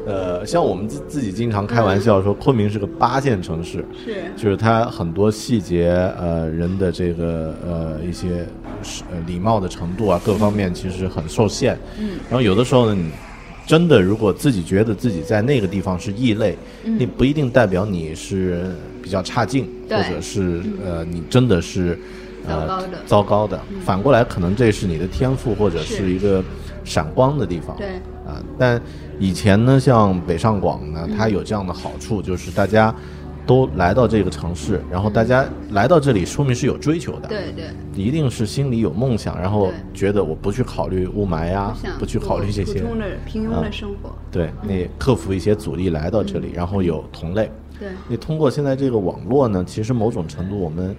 [0.09, 8.43] 呃，像我们自自己经常开玩笑说，昆明是个八线城市，是就是它很多细节，呃，人的这个呃一些
[8.81, 11.77] 是呃礼貌的程度啊，各方面其实很受限。
[11.99, 13.11] 嗯，然后有的时候呢，你
[13.67, 18.71] 真的如果自己觉得自己在那个地方是异类，嗯你不一定代表你是
[19.03, 21.99] 比较差劲，或者是呃你真的是
[22.47, 23.59] 呃糟糕的嗯糟糕的。
[23.85, 26.43] 反过来，可能这是你的天赋或者是是一个
[26.83, 27.77] 闪光的地方。
[27.77, 27.89] 对
[28.29, 28.79] 啊，但
[29.19, 32.93] 以前呢，像北上广呢，嗯它有这样的好处，就是大家
[33.45, 37.65] 都来到这个城市，然后大家来到这里，说明是有追求的，对对，
[37.95, 44.15] 一定是心里有梦想，然后觉得我不去考虑雾霾呀不去考虑这些普，通的平庸啊的生活。
[44.31, 47.51] 对，那克服一些阻力来到嗯这里，然后有同类。
[47.79, 50.95] 对，你通过现在这个网络呢，其实某种程度我们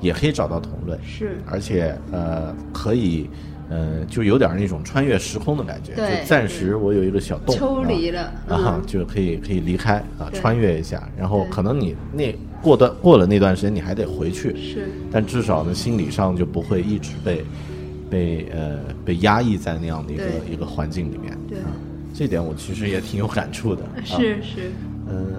[0.00, 3.30] 也可以找到同类，是而且呃可以。
[3.74, 12.32] 呃，就有点那种穿越时空的感觉，对就暂时我有一个小洞，抽啊离了啊嗯，就可以可以离开啊，穿越一下，然后可能你那
[12.62, 17.44] 过段过了那段时间，你还得回去，是，但至少呢，心理上就不会一直被
[18.08, 21.36] 被呃被压抑在那样的一个一个环境里面。
[21.48, 21.66] 对啊，
[22.14, 23.82] 这点我其实也挺有感触的。
[23.96, 24.40] 啊、是。
[24.42, 24.70] 是，
[25.08, 25.34] 嗯，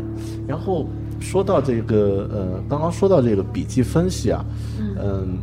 [0.48, 0.88] 然后
[1.20, 4.46] 说到这个呃，刚刚说到这个笔记分析啊，
[5.02, 5.38] 嗯，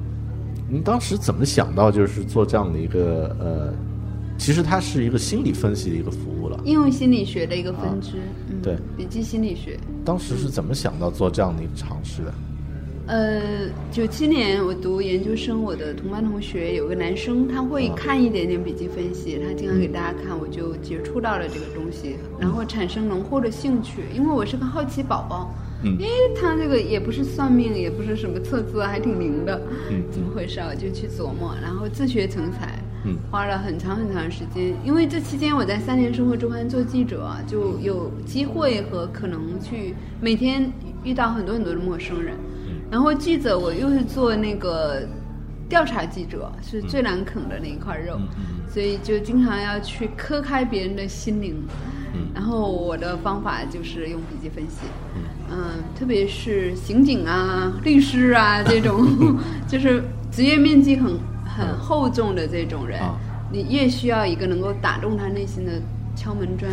[0.73, 3.75] 您当时怎么想到就是做这样的一个呃，
[4.39, 6.59] 其实它是一个心理分析的一个服务了。
[6.65, 8.13] 应用心理学的一个分支。
[8.49, 9.79] 嗯，对笔记心理学。
[10.03, 12.35] 当时是怎么想到做这样的一个尝试的？
[13.09, 25.53] 呃，九七年我读研究生，我的同班同学有个男生，他会看一点点笔记分析，他经常给大家看，我就接触到了这个东西，然后产生浓厚的兴趣，因为我是个好奇宝宝。
[25.85, 30.69] 嗯诶，他这个也不是算命，也不是什么测字，还挺灵的，嗯怎么回事啊？
[30.71, 34.75] 我就去琢磨，然后自学成才，嗯花了很长很长时间。
[34.85, 42.35] 因为这期间我在三联生活周刊做记者啊，就有机会和可能去每天遇到很多很多的陌生人。
[42.91, 45.03] 然后记者我又是做那个
[45.69, 48.21] 调查记者，是最难啃的那一块肉，
[48.69, 51.57] 所以就经常要去磕开别人的心灵。
[52.35, 54.81] 然后我的方法就是用笔记分析，
[55.17, 55.23] 嗯，
[55.99, 59.07] 特别是刑警啊、律师啊这种，
[59.69, 63.17] 就是职业面积很很厚重的这种人，啊
[63.53, 65.73] 你越需要一个能够打动他内心的
[66.17, 66.71] 敲门砖。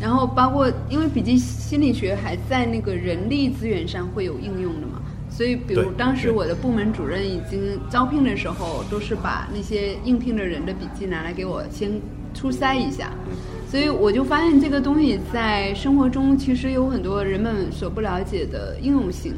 [0.00, 11.98] 然后包括因为笔记心理学还在那个人力资源上会有应用的嘛，所以比如当时我的部门主任已经招聘的时候，都是把那些应聘的人的笔记拿来给我先
[12.34, 13.10] 初筛一下。
[13.72, 19.32] 所以我就发现这个东西在生活中其实有很多人们所不了解的应用性，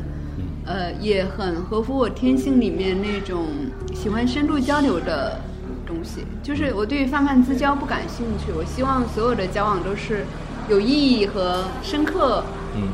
[0.67, 3.47] 呃，也很合乎我天性里面那种
[3.95, 5.39] 喜欢深度交流的
[5.87, 6.25] 东西。
[6.43, 10.25] 就是我对泛泛之交不感兴趣，我希望所有的交往都是
[10.69, 12.43] 有意义和深刻，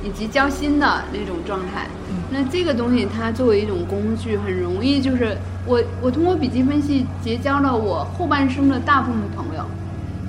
[0.05, 1.87] 以及交心的那种状态。
[2.31, 9.65] 那这个东西它作为一种工具，很容易就是我我通过笔记分析结交了我后半生的大部分朋友。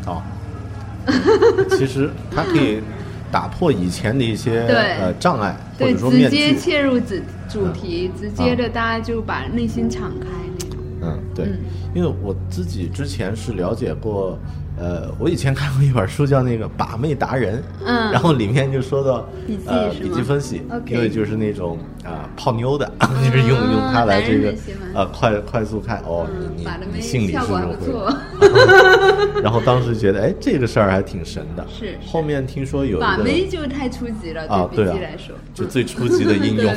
[0.07, 0.21] 哦，
[1.77, 2.81] 其实它可以
[3.31, 6.55] 打破以前的一些对呃障碍，或对，者说面直接。
[6.55, 7.15] 切入主
[7.49, 10.27] 主题，直接的大家就把内心敞开
[10.59, 10.79] 那种。
[11.01, 11.59] 嗯，对，嗯
[11.93, 14.37] 因为我自己之前是了解过，
[14.81, 24.53] 呃，我以前看过一本书叫那个《把妹达人 》，嗯然后里面就说到笔记呃笔记分析因为就是那种啊、泡妞的， 就是用用它来这个
[24.95, 29.37] 呃快快速看哦，嗯你你你心里是不是会？
[29.43, 36.73] 然后当时觉得哎这个事儿还挺神的，是是后面听说有一把个妹就太初级了，啊，对对啊来说，，就最初级的应用。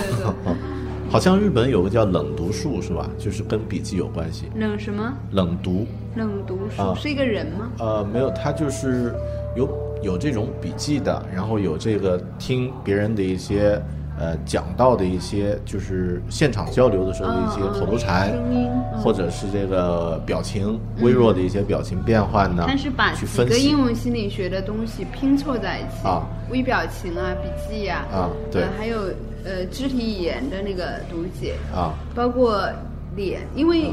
[1.14, 3.08] 好像日本有个叫冷读术是吧？
[3.16, 4.46] 就是跟笔记有关系。
[4.56, 5.14] 冷什么？
[5.30, 7.70] 冷读，冷读书、啊是一个人吗？
[7.78, 9.14] 呃，没有，他就是
[9.54, 9.68] 有
[10.02, 13.80] 有这种笔记的，然后有这个听别人的一些
[14.24, 18.32] 呃讲到的一些，就是现场交流的时候的一些口头禅，
[18.98, 23.54] 或者是这个表情微弱的一些表情变换呢，但是把去分析。
[23.54, 26.22] 几个应用心理学的东西拼凑在一起，啊。
[26.50, 28.62] 微表情啊、笔记呀、啊对。
[28.62, 28.98] 呃还有
[29.44, 31.92] 呃肢体语言的那个读解，啊。
[32.14, 32.66] 包括
[33.14, 33.92] 脸，因为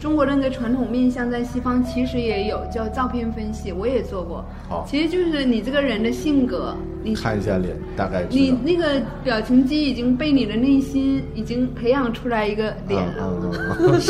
[0.00, 4.44] 中国人的那个传统面相在西方其实也有叫照片分析，我也做过。
[4.68, 8.54] 好其实就是你这个人的性格，你看一下脸，大概你。
[8.62, 14.00] 那个表情肌已经被你的内心已经培养出来一个脸了，嗯嗯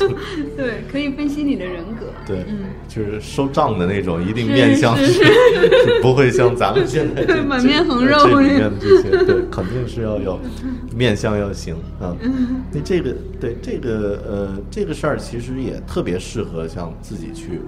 [0.00, 0.14] 嗯，
[0.56, 2.06] 对，可以分析你的人格。
[2.26, 10.38] 对，嗯，就是收账的那种，一定面相 是是不会像咱们现在 满面横肉这里面的这些，对，肯定是要有
[10.96, 12.16] 面相要行啊。
[12.72, 17.60] 那这个对这个呃这个事儿，其实也特别适合像自己去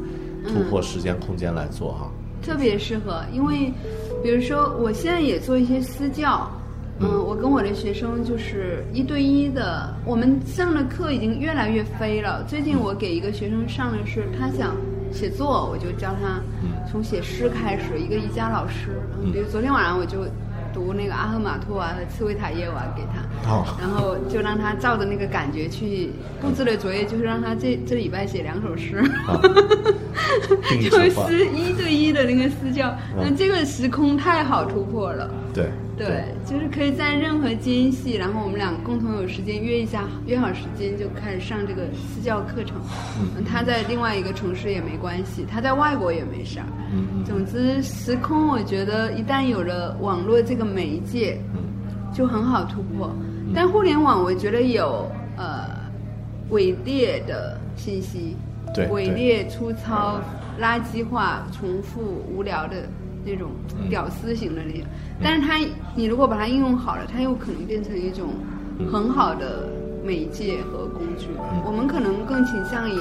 [0.47, 2.11] 突破时间空间来做哈。
[2.43, 3.73] 特别适合，因为
[4.23, 6.51] 比如说我现在也做一些私教，
[6.99, 12.43] 嗯，我跟我的学生就是一对一的，我们上的课已经越来越飞了。
[12.49, 14.75] 最近我给一个学生上的是他想
[15.12, 16.40] 写作，我就教他
[16.90, 20.25] 从写诗开始，一个瑜伽老师，嗯，比如昨天晚上我就。
[20.73, 23.65] 读那个阿赫玛托娃和茨维塔耶娃给他，哦。
[23.79, 28.99] 然后就让他照着那个感觉去布置的作业，就是让他这这礼拜写两首诗。
[29.27, 29.41] 啊。
[30.91, 33.25] 就是一对一的那个私教，嗯。
[33.25, 35.29] 那这个时空太好突破了。
[35.53, 35.71] 对。
[35.97, 42.81] 对，就是可以在任何间隙，然后我们俩共同有时间约一下，约好时间就开始上这个私教课程。
[43.37, 46.65] 嗯，他在另外一个城市也没关系，他在外国也没事儿。
[46.91, 47.25] 嗯嗯。
[47.25, 51.61] 总之，时空我觉得一旦有了网络这个媒介，嗯。
[52.15, 53.15] 就很好突破。
[53.55, 55.69] 但互联网我觉得有呃
[56.49, 58.37] 伪劣的信息，
[58.75, 58.93] 对对。
[58.93, 60.19] 伪劣、粗糙、
[60.59, 62.89] 垃圾化、重复、无聊的
[63.31, 64.83] 那种嗯屌丝型的那种。
[65.23, 65.59] 但是它，
[65.95, 68.31] 你如果把它应用好了，它又可能变成一种
[68.90, 69.69] 很好的
[70.05, 71.27] 媒介和工具。
[71.38, 72.95] 嗯我们可能更倾向于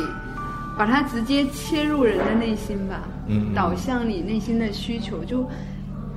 [0.78, 3.08] 把它直接切入人的内心吧，
[3.56, 5.24] 导向你内心的需求。
[5.26, 5.48] 就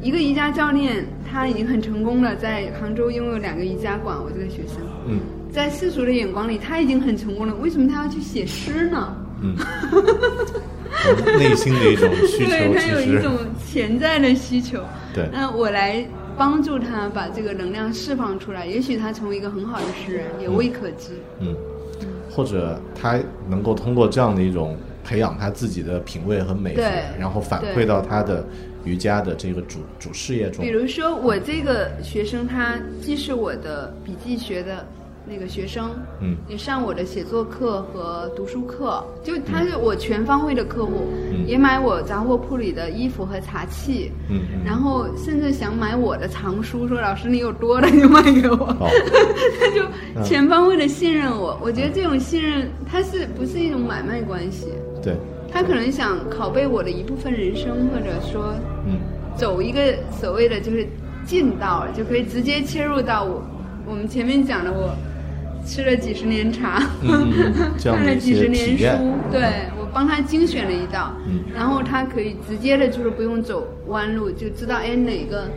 [0.01, 4.16] 一个瑜伽教练，他已经很成功了，在杭州拥有两个瑜伽馆。
[4.16, 5.20] 我这个学生，嗯
[5.53, 9.14] 在世俗的眼光里，他已经很成功了，为什么他要去写诗呢？
[11.38, 13.33] 内心的一种需求对他有一种
[13.66, 14.83] 潜在的需求。
[15.14, 21.11] 对那我来帮助他把这个能量释放出来，也许他成为一个很好的诗人，也未可知。
[21.40, 21.55] 嗯，
[22.31, 28.44] 或者他能够通过这样的一种培养他自己的品味和美学对，然后反馈到他的
[28.85, 30.70] 瑜伽的这个主主事业中比。
[30.70, 34.87] 如说，我这个学生，他既是我的笔记学的
[35.26, 36.37] 那个学生，嗯。
[36.48, 41.46] 也上我的写作课和读书课，就他是我全方位的客户，嗯。
[41.46, 44.61] 也买我杂货铺里的衣服和茶器，嗯嗯。
[44.64, 48.90] 然后甚至想买我的藏书，说老师你有多的就卖给我，哦。
[49.61, 51.58] 他就全方位的信任我。
[51.62, 54.68] 我觉得这种信任，它是不是一种买卖关系？
[55.02, 55.16] 对，
[55.50, 58.54] 他可能想拷贝我的一部分人生，或者说
[58.87, 58.98] 嗯。
[59.35, 60.87] 走一个所谓的就是
[61.24, 63.42] 近道，就可以直接切入到我
[63.87, 64.94] 我们前面讲的我
[65.64, 66.83] 吃了几十年茶，
[67.83, 69.42] 看了几十年书，对
[69.79, 75.48] 我帮他精选了一道，嗯然后他可以直接的就是不用走弯路，就知道哎哪个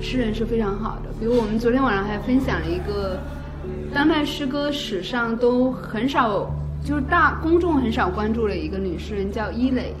[0.00, 1.10] 诗人是非常好的。
[1.18, 3.18] 比如我们昨天晚上还分享了一个
[3.94, 6.50] 当代诗歌史上都很少。
[6.84, 9.92] 就是大公众很少关注的一个女诗人叫伊蕾，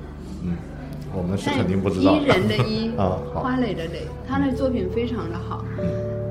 [0.44, 0.52] 嗯，
[1.12, 5.64] 我们是肯定不知道伊人的伊 啊，花蕾的蕾，她的作品非常的好。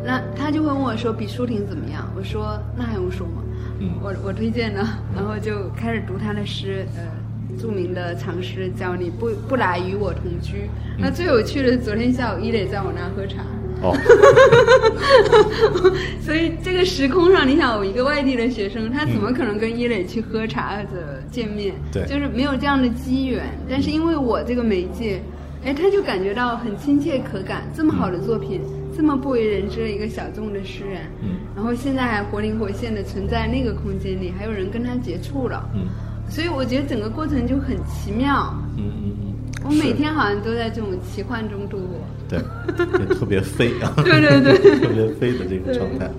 [0.06, 3.42] 那他就会问我说：“比舒婷怎么样？”我说：“那还用说吗？
[3.80, 10.70] 嗯我我推荐呢。”然后就开始读他的诗，呃，著名的长诗叫你不不来与我同居。
[10.98, 13.44] 那最有趣的是，昨天下午伊磊在我那儿喝茶。
[13.82, 13.92] 哦，
[16.22, 21.76] 所以这个时空上，你想，我一个外地的学生，他怎么可能跟伊磊去喝茶或者见面？
[21.92, 23.44] 对就是没有这样的机缘。
[23.70, 25.22] 但是因为我这个媒介，
[25.66, 27.64] 哎，他就感觉到很亲切可感。
[27.76, 28.62] 这么好的作品，
[28.96, 35.70] 这么不为人知的一个小众的诗人，嗯然后现在还活灵活现的存在那个空间里，还有人跟他接触了。
[35.74, 35.88] 嗯
[36.28, 38.52] 所以我觉得整个过程就很奇妙。
[38.78, 39.34] 嗯嗯嗯，
[39.64, 42.00] 我每天好像都在这种奇幻中度过。
[42.28, 42.40] 对，
[43.00, 46.10] 也特别飞啊， 对对对 特别飞的这个状态。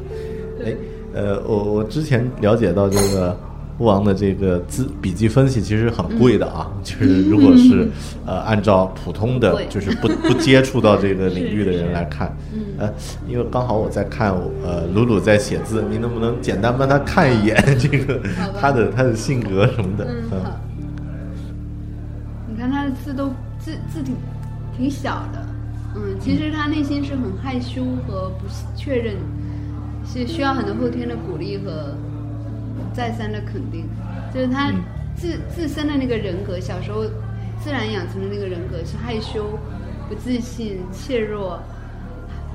[0.64, 0.77] 哎，
[1.12, 3.37] 呃，我我之前了解到这个
[3.79, 7.89] 吴王的这个资笔记分析其实很贵的啊，就是如果是
[8.24, 12.35] 呃按照普通的就是不不接触到这个领域的人来看，
[12.79, 12.91] 呃，
[13.29, 14.33] 因为刚好我在看
[14.64, 18.20] 呃鲁鲁在写字，你能不能简单帮他看一眼这个
[18.59, 20.07] 他的他的性格什么的？
[20.09, 20.61] 嗯，好。
[22.49, 24.14] 你看他的字都字字挺
[24.74, 25.47] 挺小的，
[25.97, 29.16] 嗯，其实他内心是很害羞和不确认，
[30.07, 31.95] 是需要很多后天的鼓励和
[32.97, 33.86] 再三的肯定。
[34.32, 34.82] 就是他嗯
[35.14, 37.05] 自自身的那个人格，小时候
[37.62, 39.59] 自然养成的那个人格是害羞、
[40.09, 41.61] 不自信、怯弱、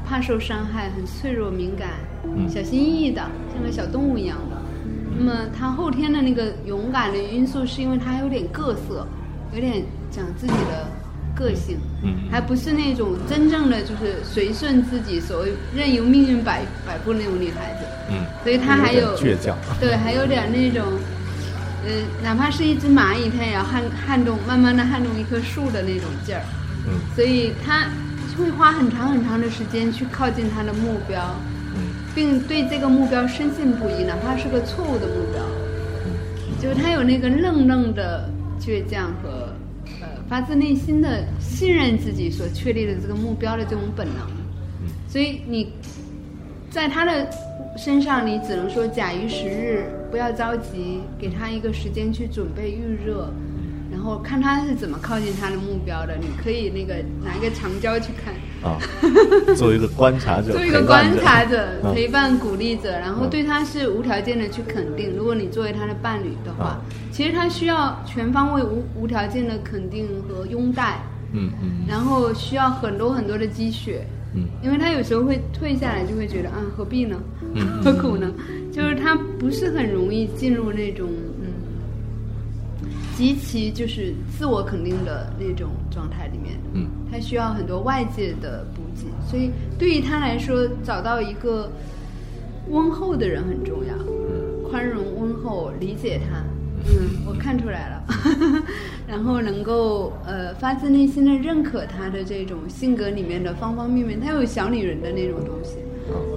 [0.06, 1.90] 怕受伤害、很脆弱、敏感、
[2.24, 3.22] 嗯小心翼翼的，
[3.54, 4.58] 像个小动物一样的。
[5.18, 9.06] 那么他后天的那个勇敢的因素，是因为他有点各色，
[9.54, 10.88] 有点讲自己的
[11.42, 17.86] 个性，嗯还不是那种真正的就是随顺自己，所谓任由命运摆摆布那种女孩子。
[18.12, 19.58] 嗯，所以她还有点倔强。
[19.80, 20.86] 对，还有点那种，
[21.86, 21.92] 呃，
[22.24, 26.42] 哪怕是一只蚂蚁，它也要撼撼动，慢慢的撼动一棵树的那种劲儿。
[26.88, 27.90] 嗯所以她
[28.38, 31.36] 会花很长很长的时间去靠近他的目标，
[31.76, 31.82] 嗯
[32.16, 35.44] 并对这个目标深信不疑，哪怕是个错误的目标。
[36.06, 36.12] 嗯
[36.62, 38.30] 就是他有那个愣愣的
[38.60, 39.51] 倔强和呃
[40.32, 44.26] 发自内心的信任自己所确立的这个目标的这种本能。
[45.06, 45.74] 所以你
[46.70, 47.30] 在他的
[47.78, 53.30] 身上，你只能说假以时日，不要着急，给他一个时间去准备预热，
[53.92, 56.16] 然后看他是怎么靠近他的目标的。
[56.20, 58.34] 你可以那个拿一个长焦去看。
[58.64, 58.78] 啊，
[59.58, 65.16] 作为一个观察者，做一个观察者、嗯陪伴、鼓励者，然后嗯对他是无条件的去肯定。
[65.18, 66.82] 如果你作为他的伴侣的话啊，
[67.12, 71.02] 其实他需要全方位、无无条件的肯定和拥戴，
[71.34, 74.06] 嗯嗯然后需要很多很多的积雪。
[74.34, 77.18] 嗯因为他有时候会退下来，就会觉得啊，何必呢？
[77.56, 78.32] 嗯 何苦呢？
[78.72, 81.31] 就是他不是很容易进入那种嗯，
[83.22, 86.60] 极其就是自我肯定的那种状态里面。
[86.74, 86.88] 嗯。
[87.12, 91.72] 他需要很多外界的补给，所以对于他来说，找到一个
[92.70, 94.64] 温厚的人很重要，嗯。
[94.72, 96.42] 宽容、温厚，理解他。
[96.90, 98.04] 嗯，我看出来了，
[99.08, 105.78] 然后能够呃发自内心的认可他的这种性格里面的方方面面，他有小女人的那种东西，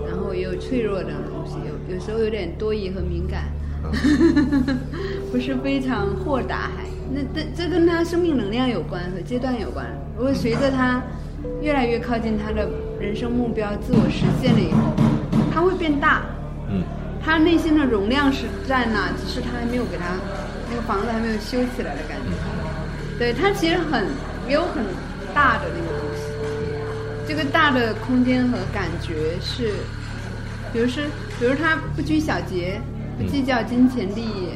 [0.06, 3.44] 然后也有脆弱的东西，有有时候有点多疑和敏感，
[5.32, 9.86] 不是非常豁达还，那这这跟他生命能量有关和阶段有关。
[10.16, 11.02] 如果随着他
[11.60, 12.68] 越来越靠近他的
[13.00, 14.94] 人生目标、自我实现了以后，
[15.52, 16.22] 他会变大，
[16.70, 16.82] 嗯。
[17.26, 20.04] 他内心的容量是在那，只是他还没有给他
[20.68, 23.18] 那个房子还没有修起来的感觉。
[23.18, 24.04] 对他其实很
[24.46, 24.84] 也有很
[25.32, 26.20] 大的那个东西，
[27.26, 29.72] 这个大的空间和感觉是，
[30.70, 31.06] 比如是，
[31.40, 32.78] 比如他不拘小节，
[33.16, 34.50] 不计较金钱利益，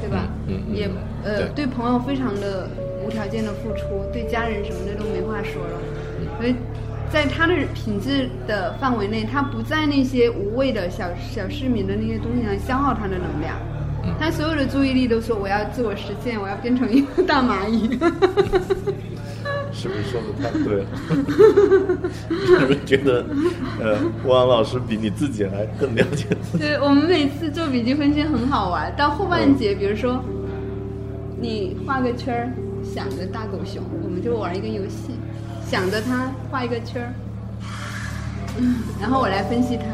[0.00, 0.28] 对吧？
[0.46, 0.90] 嗯嗯嗯也
[1.24, 2.68] 呃对对朋友非常的
[3.04, 5.80] 无条件的付出，对家人什么的都没话说了，
[6.38, 6.54] 所以
[7.10, 13.56] 在他的品质的范围内，他不在那些无谓的小小市民的那些东西上消耗他的能量。
[14.20, 17.98] 他所有的注意力都说我要自我实现，我要变成一个大蚂蚁。
[19.74, 20.86] 是不是说的太对了？
[22.46, 23.26] 是不是觉得，
[23.80, 26.64] 呃，汪老师比你自己还更了解自己？
[26.64, 30.22] 对我们每次做笔记分析很好玩，到后半节，比如说
[31.40, 32.52] 你画个圈儿，
[32.84, 35.10] 想着大狗熊，我们就玩一个游戏，
[35.68, 37.12] 想着它画一个圈儿，
[38.58, 39.84] 嗯， 然后我来分析它。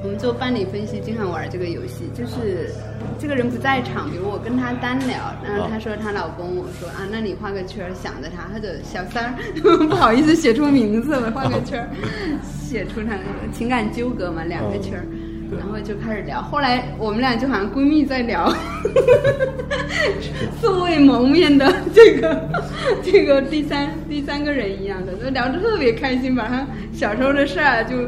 [0.00, 2.72] 我们做伴侣分析经常玩这个游戏，就是
[3.18, 9.34] 这个人不在场，比如我跟他单聊，然后她说她老公，我说啊，那你画个圈儿想着他，或者小三儿
[9.88, 11.88] 不好意思写出名字，了画个圈儿，
[12.42, 15.06] 写出他那个情感纠葛嘛，两个圈儿。
[15.56, 18.52] 然后就开始聊，后来我们俩就好像闺蜜在聊，
[20.60, 22.48] 素未谋面的这个
[23.02, 28.06] 这个第三第三个人一样的，就聊得特别开心，把他小时候的事儿就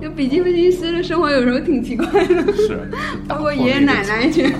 [0.00, 2.78] 就笔记分析师的生活有时候挺奇怪的，是
[3.26, 4.46] 包括爷爷奶奶去。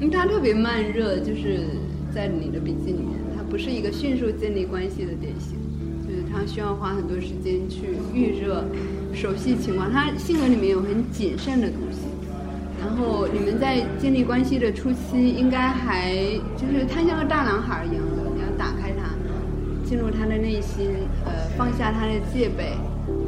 [0.00, 1.60] 因为他特别慢热，就是
[2.14, 3.23] 在你的笔记里面，他
[3.54, 5.56] 不是一个迅速建立关系的典型，
[6.04, 7.82] 就是他需要花很多时间去
[8.12, 8.64] 预热、
[9.14, 9.92] 熟悉情况。
[9.92, 12.00] 他性格里面有很谨慎的东西，
[12.80, 16.10] 然后你们在建立关系的初期，应该还
[16.56, 19.14] 就是他像个大男孩一样的，你要打开他，
[19.88, 20.90] 进入他的内心，
[21.24, 22.72] 呃，放下他的戒备，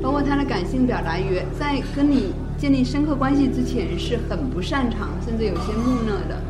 [0.03, 6.43] 包括他的感性表达也，在跟你建立深刻关系之前是很不擅长，甚至有些木讷的，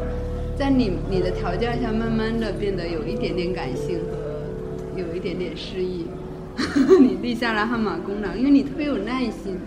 [0.56, 6.06] 在你你的条件下，慢慢的变得有一点点感性和有一点点诗意。
[6.98, 9.58] 你立下了汗马功劳，因为你特别有耐心，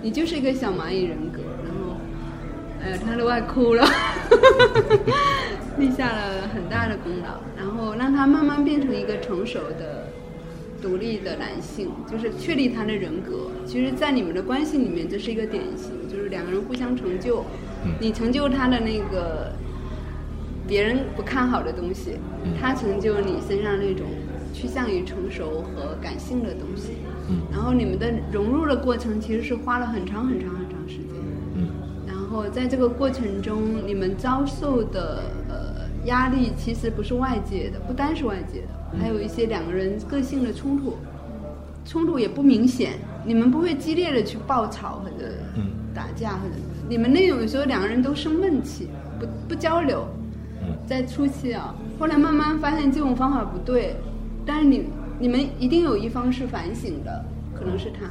[0.00, 1.96] 你就是一个小蚂蚁人格，然后，
[2.80, 3.84] 呃，他都快哭了，
[5.76, 10.06] 立下了很大的功劳，然后让他慢慢变成一个成熟的、
[10.80, 13.50] 独立的男性，就是确立他的人格。
[13.66, 17.44] 其实，在你们的关系里面，这是一个典型，就是两个人互相成就，
[17.98, 19.50] 你成就他的那个
[20.66, 22.16] 别人不看好的东西，
[22.60, 24.06] 他成就你身上那种。
[24.54, 26.92] 趋向于成熟和感性的东西，
[27.28, 31.12] 嗯，然后你们的融入的过程其实是花了很长很长很长时间，
[31.56, 31.68] 嗯，
[32.06, 40.96] 然后在这个过程中，你们遭受的呃压力其实不是外界的，不单是外界的，还有一些两个人个性的冲突，
[41.84, 42.92] 冲突也不明显，
[43.26, 45.34] 你们不会激烈的去爆吵或者
[45.92, 46.54] 打架或者，
[46.88, 48.88] 你们那种时候两个人都生闷气，
[49.20, 50.08] 不不交流，
[50.86, 53.96] 在初期啊，后来慢慢发现这种方法不对。
[54.44, 54.84] 但是你
[55.18, 58.06] 你们一定有一方是反省的，可能是他，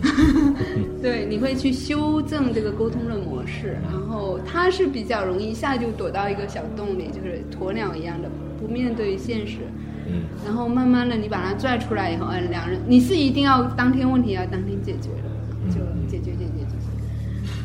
[1.00, 8.28] 对，你会去修正这个沟通的模式，然后他是比较容易一下就躲到一个小洞里，就是鸵鸟一样的
[8.60, 9.60] 不面对现实，
[10.06, 16.90] 嗯，然后慢慢的你把他拽出来以后，嗯，两人你是一定要当天问题要当天解决的，就解决解决解决，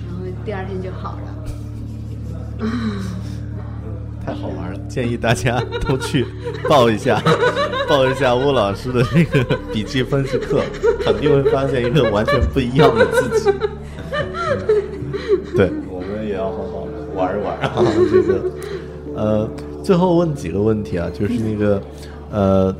[0.07, 1.27] 然后第二天就好了。
[4.27, 6.25] 太好玩了，建议大家都去
[6.67, 7.23] 报一下，
[7.87, 10.61] 报一下吴老师的那个笔记分析课，
[10.99, 13.49] 肯定会发现一个完全不一样的自己。
[15.55, 17.71] 对，我们也要好好玩一玩啊！
[18.11, 18.51] 这个，
[19.15, 19.49] 呃，
[19.81, 21.81] 最后问几个问题啊，就是那个，
[22.29, 22.75] 呃，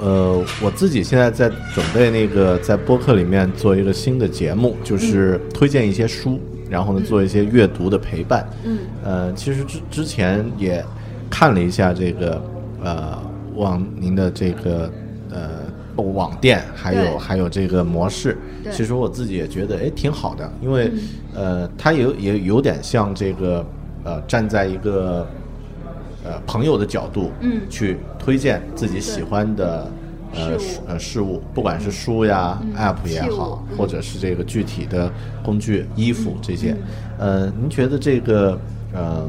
[0.00, 6.38] 呃，我自己现在在准备那个在播客里面做一个新的节目，就是推荐一些书。
[6.72, 8.48] 然后呢，做一些阅读的陪伴。
[8.64, 10.82] 嗯，呃，其实之之前也
[11.28, 12.42] 看了一下这个
[12.82, 13.18] 呃
[13.54, 14.90] 网您的这个
[15.30, 18.38] 呃网店，还有还有这个模式。
[18.70, 20.90] 其实我自己也觉得哎挺好的，因为
[21.34, 23.64] 呃它有也有点像这个
[24.04, 25.26] 呃站在一个
[26.24, 29.86] 呃朋友的角度，嗯，去推荐自己喜欢的。
[30.34, 30.58] 呃，
[30.88, 35.10] 呃，事物，不管是书呀、App 也好，或者是这个具体的
[35.42, 36.76] 工具、衣服这些，
[37.18, 38.58] 呃，您觉得这个，
[38.94, 39.28] 呃，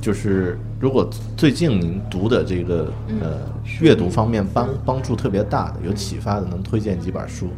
[0.00, 3.38] 就是如果最近您读的这个，呃，
[3.80, 7.48] 阅读方面帮帮助特别大的、有启发的，能推荐几本书？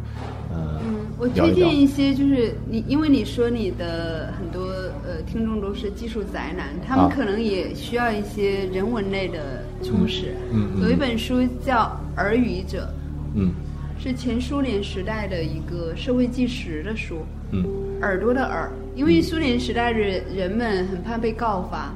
[1.19, 4.63] 嗯，我推荐一些，就是你，因为你说你的很多
[5.05, 10.35] 呃听众都是技术宅男，他们可能也需要一些人文类的充实。
[10.51, 10.81] 嗯。
[10.81, 11.99] 有一本书叫。
[12.17, 12.89] 耳语者，
[13.35, 13.51] 嗯，
[13.99, 17.19] 是前苏联时代的一个社会纪实的书，
[17.51, 17.63] 嗯，
[18.01, 21.93] 耳朵的耳，因为苏联时代的人们很怕被告发，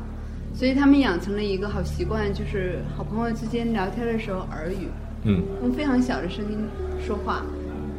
[0.53, 4.85] 所以他们养成了一个好习惯，就是好朋友之间聊天的时候耳语，
[5.23, 6.59] 嗯，用非常小的声音
[7.03, 7.43] 说话，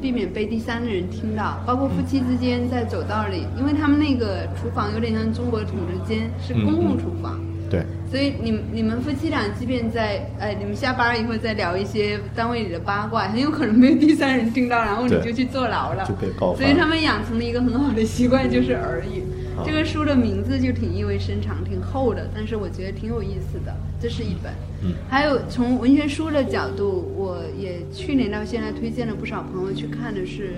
[0.03, 7.41] 避免被第三个人听到，包括夫妻之间在走道里，因为他们那个厨房有点像中国统治间，是公共厨房。
[7.71, 19.23] 对，所以你你们夫妻俩即便在呃你们下班了以后再聊一些单位里的八卦，很有可能被第三人听到，然后你就去坐牢了，就被告所以他们养成了一个很好的习惯，就是耳语。
[19.65, 23.75] 这个书的名字就挺意味深长，挺厚的，但是我觉得挺有意思的。
[24.01, 30.55] 这是一本，嗯，还有从文学书的角度，我也去年到现在推荐了不少朋友去看的是。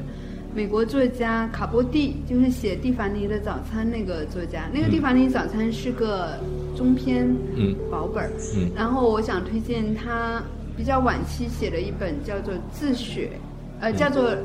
[0.56, 6.38] 美国作家卡波蒂就是写《蒂凡尼的早餐》那个作家，那个《蒂凡尼早餐》是个
[6.76, 7.26] 中篇
[7.56, 8.30] 嗯薄本儿，
[8.72, 10.40] 然后我想推荐他
[10.76, 13.32] 比较晚期写的一本叫做《自雪》，
[13.80, 14.30] 呃，叫做《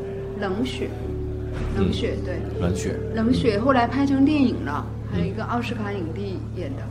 [0.42, 0.86] 冷血》，
[1.76, 6.84] 冷血对，冷血，冷血后来拍成电影了，还有一个奥斯卡影帝演的，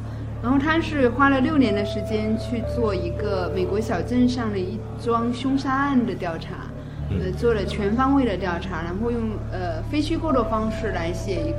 [0.43, 6.55] 然后他是花了六年的时间去做一个美国小镇上的一桩凶杀案的调查。
[7.11, 11.55] 呃，做了全方位的调查，然后用呃非虚构的方式来写一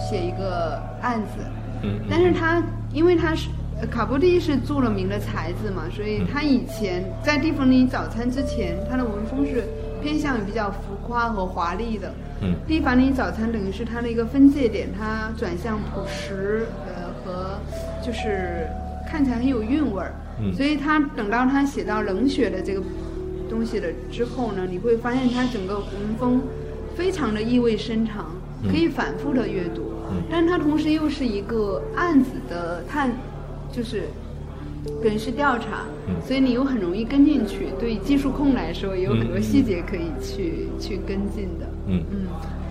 [0.00, 1.44] 写一个案子。
[1.82, 2.00] 嗯。
[2.08, 3.50] 但是他因为他是
[3.90, 9.64] 卡波蒂是著了名的才子嘛，所以他以前在蒂芙尼早餐之前，他的文风是
[10.00, 12.12] 偏向于比较浮夸和华丽的。
[12.42, 12.54] 嗯。
[12.66, 17.58] 蒂凡尼早餐等于是它的一个分界点，它转向朴实呃和
[18.04, 18.66] 就是
[19.08, 20.14] 看起来很有韵味儿。
[20.40, 20.52] 嗯。
[20.54, 22.82] 所以他等到他写到冷血的这个。
[23.50, 26.40] 东西了之后呢，你会发现它整个文风
[26.94, 28.26] 非常的意味深长，
[28.70, 29.92] 可以反复的阅读。
[30.08, 33.10] 嗯但它同时又是一个案子的探，
[33.72, 34.04] 就是
[35.02, 37.68] 可能是调查，嗯所以你又很容易跟进去。
[37.78, 41.66] 对技术控来说，也有很多细节可以去、去跟进的。
[41.86, 42.26] 嗯嗯，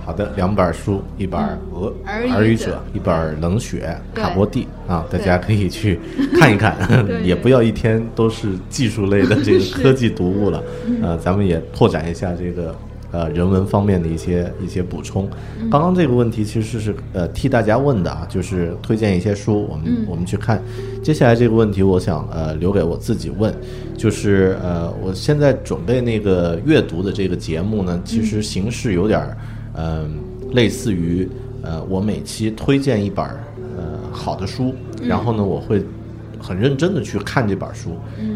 [0.05, 1.39] 好的，两本书，一本
[1.73, 5.99] 《俄耳语者者》，一本《冷血》卡波蒂啊，大家可以去
[6.39, 6.75] 看一看，
[7.23, 10.63] 也不要一天都是技术类的这个 科技读物了。
[10.87, 12.75] 嗯呃，咱们也拓展一下这个
[13.11, 15.29] 呃人文方面的一些一些补充。
[15.61, 20.61] 嗯刚刚这个问题其实是呃替大家问的啊，就是推荐一些书，我们、嗯我们去看。
[21.01, 23.53] 接下来这个问题，我想呃留给我自己问，
[23.97, 29.37] 就是呃我现在准备那个阅读的这个节目呢，其实形式有点儿
[29.75, 30.19] 嗯、
[30.51, 31.29] 类似于
[31.61, 33.39] 呃我每期推荐一本儿
[33.77, 35.81] 呃好的书，然后呢我会
[36.37, 37.91] 很认真的去看这本书，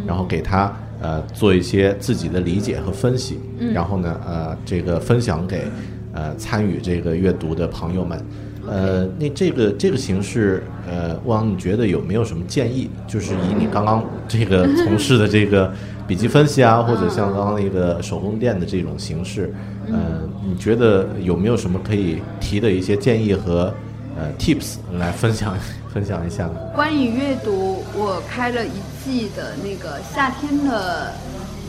[0.07, 0.74] 然后给它
[1.04, 3.38] 呃做一些自己的理解和分析，
[3.72, 5.66] 然后呢呃这个分享给
[6.14, 8.20] 呃参与这个阅读的朋友们。
[8.66, 12.89] 呃，那这个这个形式，呃，汪，你觉得有没有什么建议？
[13.06, 15.70] 就是以你刚刚这个从事的这个
[16.08, 19.54] 笔记分析啊，或者像刚刚那个手工店的这种形式，
[19.91, 23.74] 呃，你觉得有没有什么可以提的一些建议和
[24.18, 25.57] 呃 tips 来分享
[25.93, 26.55] 分享一下呢？
[26.76, 28.72] 关于阅读，我开了一
[29.03, 31.14] 季的那个夏天的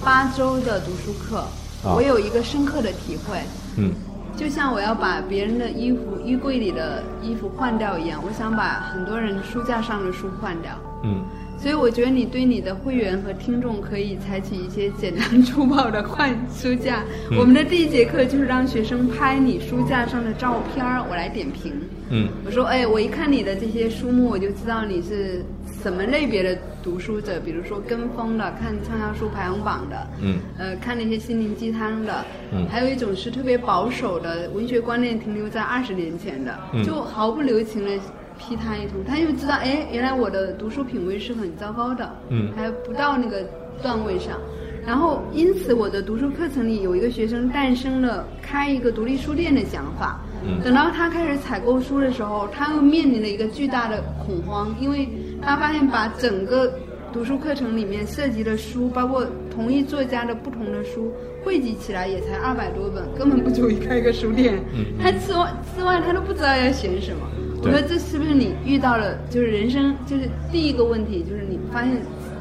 [0.04, 1.38] 八周的读书课，
[1.84, 3.38] 啊我有一个深刻的体会。
[3.76, 3.92] 嗯
[4.36, 10.72] 就像我要把别人的衣服衣柜里的衣服换掉一样，我想把很多人书架上的书换掉。
[11.04, 11.22] 嗯
[11.56, 17.04] 所以我觉得你对你的会员和听众可以采取一些简单粗暴的换书架。
[17.30, 21.72] 嗯我们的第一节课就是让学生拍你书架上的照片儿，我来点评。
[22.14, 25.44] 嗯我说，哎，我一看你的这些书目，我就知道你是
[25.82, 37.90] 什么类别的读书者，比如说跟风的，看畅销书排行榜的，嗯呃，看那些心灵鸡汤的，嗯还有一种是特别保守的，文学观念停留在二十年前的，嗯就毫不留情的
[38.38, 43.44] 批他一通，他就知道，哎，原来我的读书品味是很糟糕的，嗯还不到那个
[43.82, 44.38] 段位上。
[44.86, 50.20] 然后，因此我的读书课程里有一个学生诞生了开一个独立书店的想法。
[50.46, 55.08] 嗯等到他开始采购书的时候，他又面临了一个巨大的恐慌，因为
[55.42, 56.72] 他发现把整个
[57.12, 61.12] 读书课程里面涉及的书，包括同一作家的不同的书，
[61.44, 64.62] 汇集起来也才二百多本，根本不足以开一个书店。
[64.74, 67.26] 嗯他之外之外，他都不知道要选什么。
[67.58, 71.92] 我对说这是不是你遇到了，就是人生就是第一个问题，就是你发现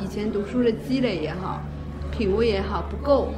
[0.04, 1.62] 以前读书的积累也好，
[2.12, 3.34] 品味也好不够，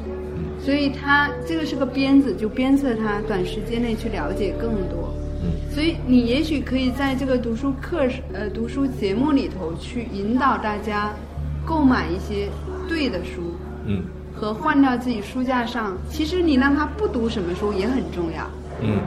[0.65, 5.13] 所以他这个是个鞭子，就鞭策他短时间内去了解更多。
[5.43, 11.13] 嗯所以你也许可以在这个读书课呃读书节目里头去引导大家
[11.65, 12.49] 购买一些
[12.87, 13.55] 对的书，
[13.85, 14.01] 嗯
[14.33, 15.95] 和换掉自己书架上。
[16.09, 18.49] 其实你让他不读什么书也很重要，
[18.81, 18.97] 嗯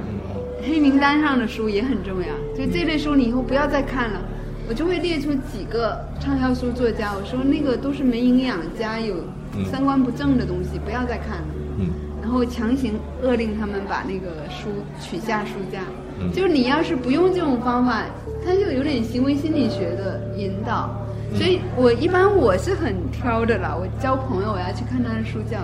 [0.63, 2.29] 黑名单上的书也很重要。
[2.57, 4.21] 就这类书你以后不要再看了。
[4.69, 9.17] 我就会列出几个畅销书作家，我说那个都是没营养加有
[9.65, 11.45] 三观不正的东西，不要再看了。
[11.79, 11.91] 嗯
[12.21, 12.93] 然后强行
[13.23, 14.69] 勒令他们把那个书
[15.01, 15.81] 取下书架。
[16.21, 18.05] 嗯就是你要是不用这种方法，
[18.45, 20.91] 他就有点行为心理学的引导。
[21.35, 25.61] 所以我一般我是很挑的啦，我交朋友我要去看他的书架，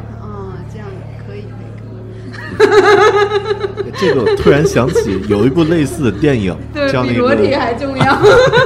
[3.96, 8.18] 这个我突然想起有一部类似的电影，对叫那比裸体个，还重要。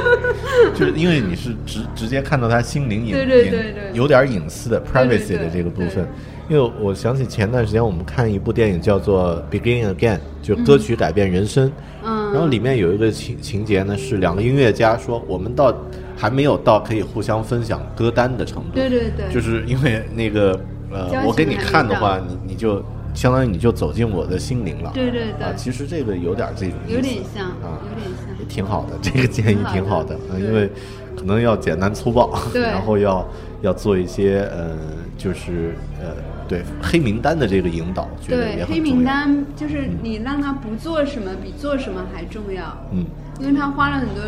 [0.75, 6.07] 就是因为你是直直接看到他心灵隐对对对对有点隐私的 privacy 的这个部分。
[6.49, 11.71] 因为我想起前段时间我们看一部电影叫做《Begin Again》，就歌曲改变人生。
[12.03, 15.75] 嗯然后里面有一个情情节呢，是两个音乐家说，我们到
[16.15, 18.69] 还没有到可以互相分享歌单的程度。
[18.73, 20.59] 对对对，就是因为那个
[20.91, 22.83] 呃，我给你看的话，你你就
[23.19, 24.89] 相当于你就走进我的心灵了。
[24.93, 25.45] 对对对。
[25.45, 26.95] 啊，其实这个有点这种意思。
[26.95, 28.39] 有点像，啊，有点像。
[28.39, 30.69] 也挺好的， 这个建议挺挺好的好的，啊，因为
[31.17, 32.61] 可能要简单粗暴，对。
[32.71, 33.27] 然后要
[33.61, 34.77] 要做一些呃，
[35.17, 36.15] 就是呃，
[36.47, 42.63] 对黑名单的这个引导，觉得也对，黑名，单就是你让他不做什么比做什么还重要，
[42.93, 43.05] 嗯。
[43.41, 44.23] 因为他花了很多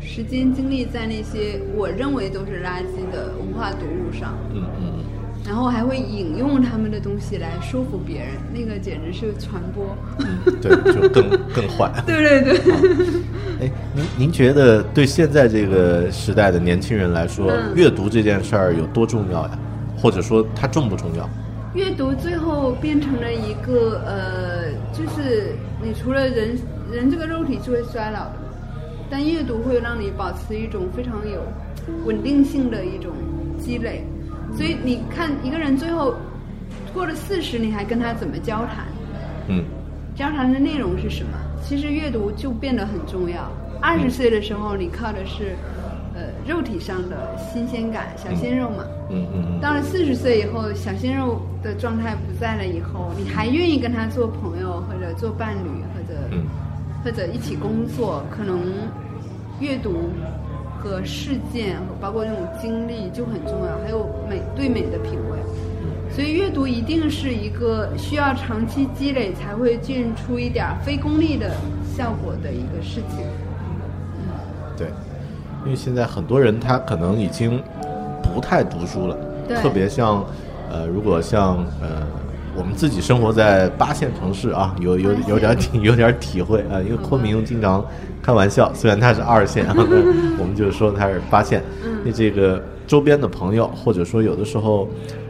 [0.00, 4.91] 时间精力在那些我认为都是垃圾的文化读物上，嗯嗯
[5.46, 9.96] 然后还会引用他们的东西来说服别人，那个简直是传播。
[10.18, 11.90] 嗯，对，就更更坏。
[12.06, 12.58] 对对对，
[13.60, 19.58] 哎，您您觉得对现在这个时代的年轻人来说，嗯阅读这件事儿有多重要呀？
[19.96, 21.28] 或者说它重不重要？
[21.74, 26.58] 阅读最后变成了一个呃，就是你除了人
[26.92, 28.52] 人这个肉体是会衰老的嘛，
[29.10, 31.40] 但阅读会让你保持一种非常有
[32.04, 33.12] 稳定性的一种
[33.58, 34.04] 积累，
[34.54, 36.14] 所以你看一个人最后
[36.92, 38.86] 过了四十，你还跟他怎么交谈？
[39.48, 39.64] 嗯
[40.14, 41.30] 交谈的内容是什么？
[41.64, 43.50] 其实阅读就变得很重要。
[43.80, 45.56] 二十岁的时候，你靠的是，
[46.14, 48.84] 呃，肉体上的新鲜感，小鲜肉嘛。
[49.10, 56.44] 嗯嗯嗯，到了四十岁以后，小鲜肉的状态不在了以后，你还愿意跟他做朋友，或者做伴侣，或者、嗯
[57.04, 58.60] 或者一起工作，可能
[59.58, 60.10] 阅读
[60.82, 65.38] 和事件，包括那种经历就很重要，还有美对美的品味。
[66.10, 71.50] 所以阅读一定是一个需要长期积累才会见出一点非功利的
[71.96, 73.24] 效果的一个事情。
[74.76, 74.88] 对，
[75.64, 77.62] 因为现在很多人他可能已经
[78.22, 79.16] 不太读书了，
[79.62, 80.24] 特别像
[80.68, 82.21] 呃，如果像呃。
[82.54, 87.84] 我们自己生活在八线城市啊，有有有点体 有点体会啊，因为昆明经常
[88.22, 89.74] 开玩笑，虽然它是二线啊，
[90.38, 91.62] 我们就是说它是八线。
[92.04, 94.88] 那这个周边的朋友，或者说有的时候，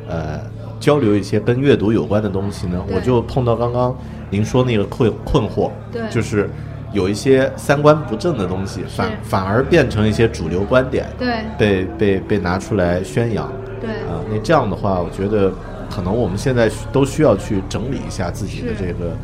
[0.08, 0.40] 呃，
[0.80, 3.94] 交流一些跟阅读有关的东西呢，我就碰到刚刚
[4.30, 6.02] 您说那个困困惑，对。
[6.10, 6.48] 就是
[6.92, 11.28] 有一些三观不正的东西，反反而变成一些主流观点，对。
[11.56, 13.50] 被被被拿出来宣扬。
[13.80, 13.90] 对。
[13.90, 15.52] 啊、那这样的话，我觉得
[15.94, 19.14] 可能我们现在都需要去整理一下自己的这个，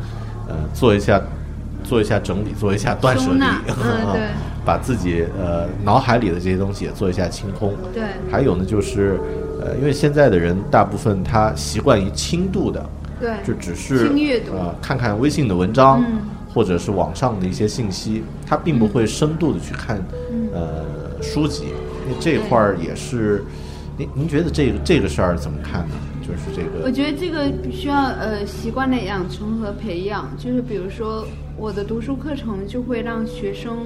[0.47, 1.19] 呃，做一下
[1.83, 4.21] 做一下整理，做一下断舍离， 嗯对。
[4.63, 7.73] 把自己呃脑海里的这些东西也做一下清空。
[7.91, 8.03] 对。
[8.29, 9.19] 还有呢，就是
[9.59, 12.85] 呃，因为现在的人大部分他习惯于轻度的，
[13.19, 14.11] 对，就只是
[14.53, 16.19] 呃看看微信的文章，嗯。
[16.53, 19.97] 或者是网上的一些信息，他并不会深度的去看、
[20.31, 20.49] 嗯。
[20.53, 20.85] 呃
[21.21, 21.73] 书籍。
[22.07, 23.43] 那这块儿也是，
[23.97, 25.95] 您您觉得这个这个事儿怎么看呢？
[26.29, 31.25] 就是这个，我觉得这个需要呃习惯的养成和培养，就是比如说
[31.57, 33.79] 我的读书课程就会让学生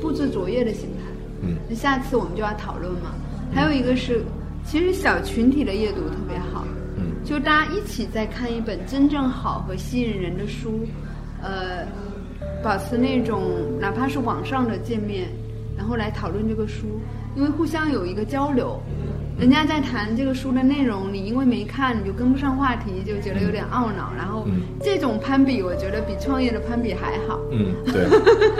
[0.00, 1.04] 布置作业的心态，
[1.42, 3.12] 嗯，那下次我们就要讨论嘛。
[3.52, 4.22] 还有一个是，
[4.64, 6.64] 其实小群体的阅读特别好，
[6.96, 7.12] 嗯。
[7.22, 10.86] 就大家一起在看一本真正好和吸引人的书，
[11.42, 11.86] 呃，
[12.62, 13.42] 保持那种
[13.78, 15.28] 哪怕是网上的见面，
[15.76, 16.98] 然后来讨论这个书，
[17.36, 18.80] 因为互相有一个交流。
[19.38, 24.12] 人家在谈这个书的内容，你因为没看，你就跟不上话题，就觉得有点懊恼。
[24.16, 27.40] 然后嗯这种攀比，我觉得比创业的攀比还好。
[27.50, 28.06] 嗯，对，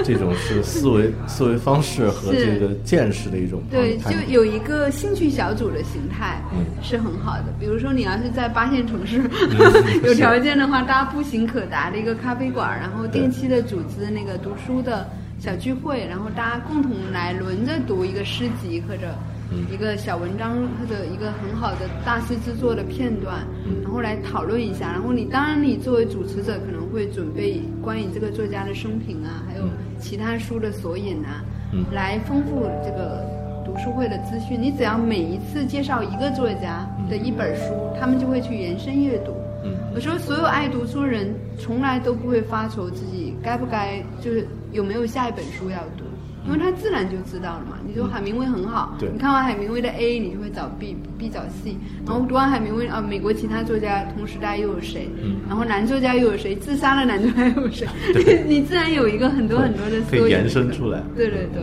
[0.02, 7.44] 这种是思维 思维方式和这个见识的一种对，就有一个兴趣小组的形态，嗯是很好的。
[7.60, 9.22] 比如说，你要是在八线城市，
[10.04, 15.08] 有条件的话，大家步行可达的一个咖啡馆，然后定期的组织那个读书的
[15.38, 19.33] 小聚会，然后大家共同来轮着读一个诗集或者嗯
[19.70, 24.90] 一个小文章或者一个很好的大师之作的片段，嗯然后来讨论一下。
[24.90, 29.64] 然后你当然你作为主持者可能会准备关于这个作家的生平啊，还有
[29.98, 33.24] 其他书的索引啊，嗯来丰富这个
[33.64, 34.60] 读书会的资讯。
[34.60, 39.32] 你只要每一次介绍一个作家的一本书，他们就会去延伸阅读。
[39.64, 46.03] 嗯我说，所有爱读书人从来都不会发愁自己该不该，就是有没有下一本书要读，
[46.46, 47.78] 因为他自然就知道了嘛。
[47.86, 51.76] 你说海明威很好，对你看完海明威的 A，你就会找 B，B 找 C，
[52.06, 55.08] 然后读完海明威啊，美国其他作家同时代又有谁？
[55.22, 56.54] 嗯然后男作家又有谁？
[56.56, 57.86] 自杀的男作家又有谁？
[58.46, 61.62] 你自然有一个很多很多的可以延伸出来对对对。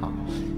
[0.00, 0.12] 好，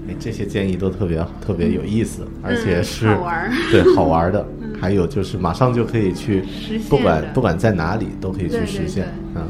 [0.09, 4.45] 哎，这些建议都特别特别有意思，而且是、嗯好玩儿对好玩的。
[4.81, 9.05] 还有就是马上就可以去实现，不管不管在哪里都可以去实现。
[9.33, 9.47] 对嗯，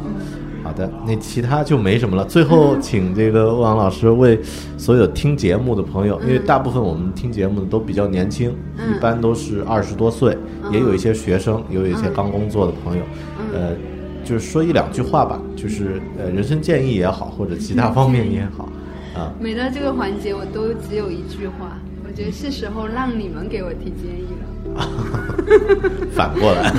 [0.65, 2.25] 好的，那其他就没什么了。
[2.25, 4.39] 最后，请这个欧阳老师为
[4.77, 8.95] 所有听节目的朋友，因为大部分我们听节目的都比较年轻，嗯。
[8.95, 10.35] 一般都是二十多岁，
[10.71, 13.03] 也有一些学生，也有一些刚工作的朋友，
[13.39, 13.45] 嗯。
[13.53, 13.75] 呃，
[14.23, 18.67] 就是说一两句话吧，就是呃人生建议也好，或者其他方面也好，
[19.13, 19.31] 啊。
[19.39, 24.45] 每到这个环节，我都只有一句话，我觉得是时候让你们给我提建议了。
[26.11, 26.73] 反过来，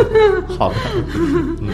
[0.46, 0.76] 好的，
[1.60, 1.68] 嗯，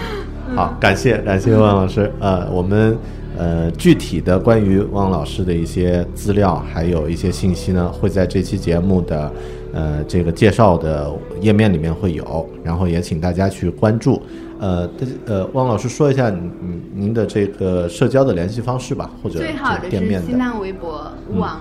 [0.55, 2.96] 好，感谢感谢汪老师，呃，我们
[3.36, 9.32] 呃具体的关于汪老师的一些资料，还有一些信息呢，会在这期节目的
[9.72, 14.20] 呃这个介绍的页面里面会有，然后也请大家去关注。
[14.61, 21.61] 呃，大呃，汪老师说一下您您的这个社交的联系方式吧，或者最好的是新浪微博吴王，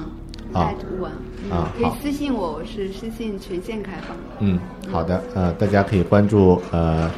[0.54, 0.74] 啊。
[1.78, 4.18] 可以私信我，我是私信权限开放。
[4.40, 4.60] 嗯，
[4.92, 7.10] 好的，呃，大家可以关注呃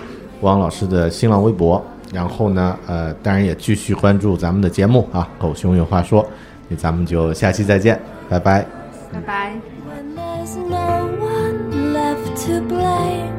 [0.42, 1.84] 汪老师的新浪微博，
[2.14, 6.26] 然后呢，呃，当然也继续关注咱们的节目啊，狗熊有话说，
[6.68, 8.66] 那咱们就下期再见，拜拜。
[9.12, 9.54] 拜拜。
[9.88, 13.34] When there's no one left to blame.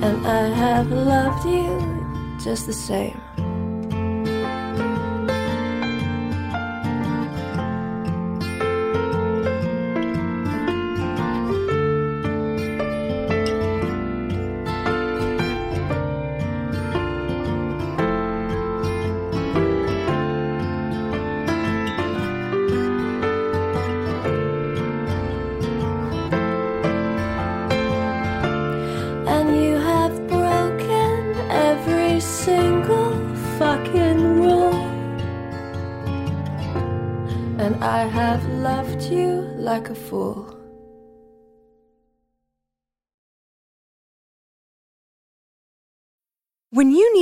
[0.00, 1.80] And I have loved you
[2.38, 3.23] just the same.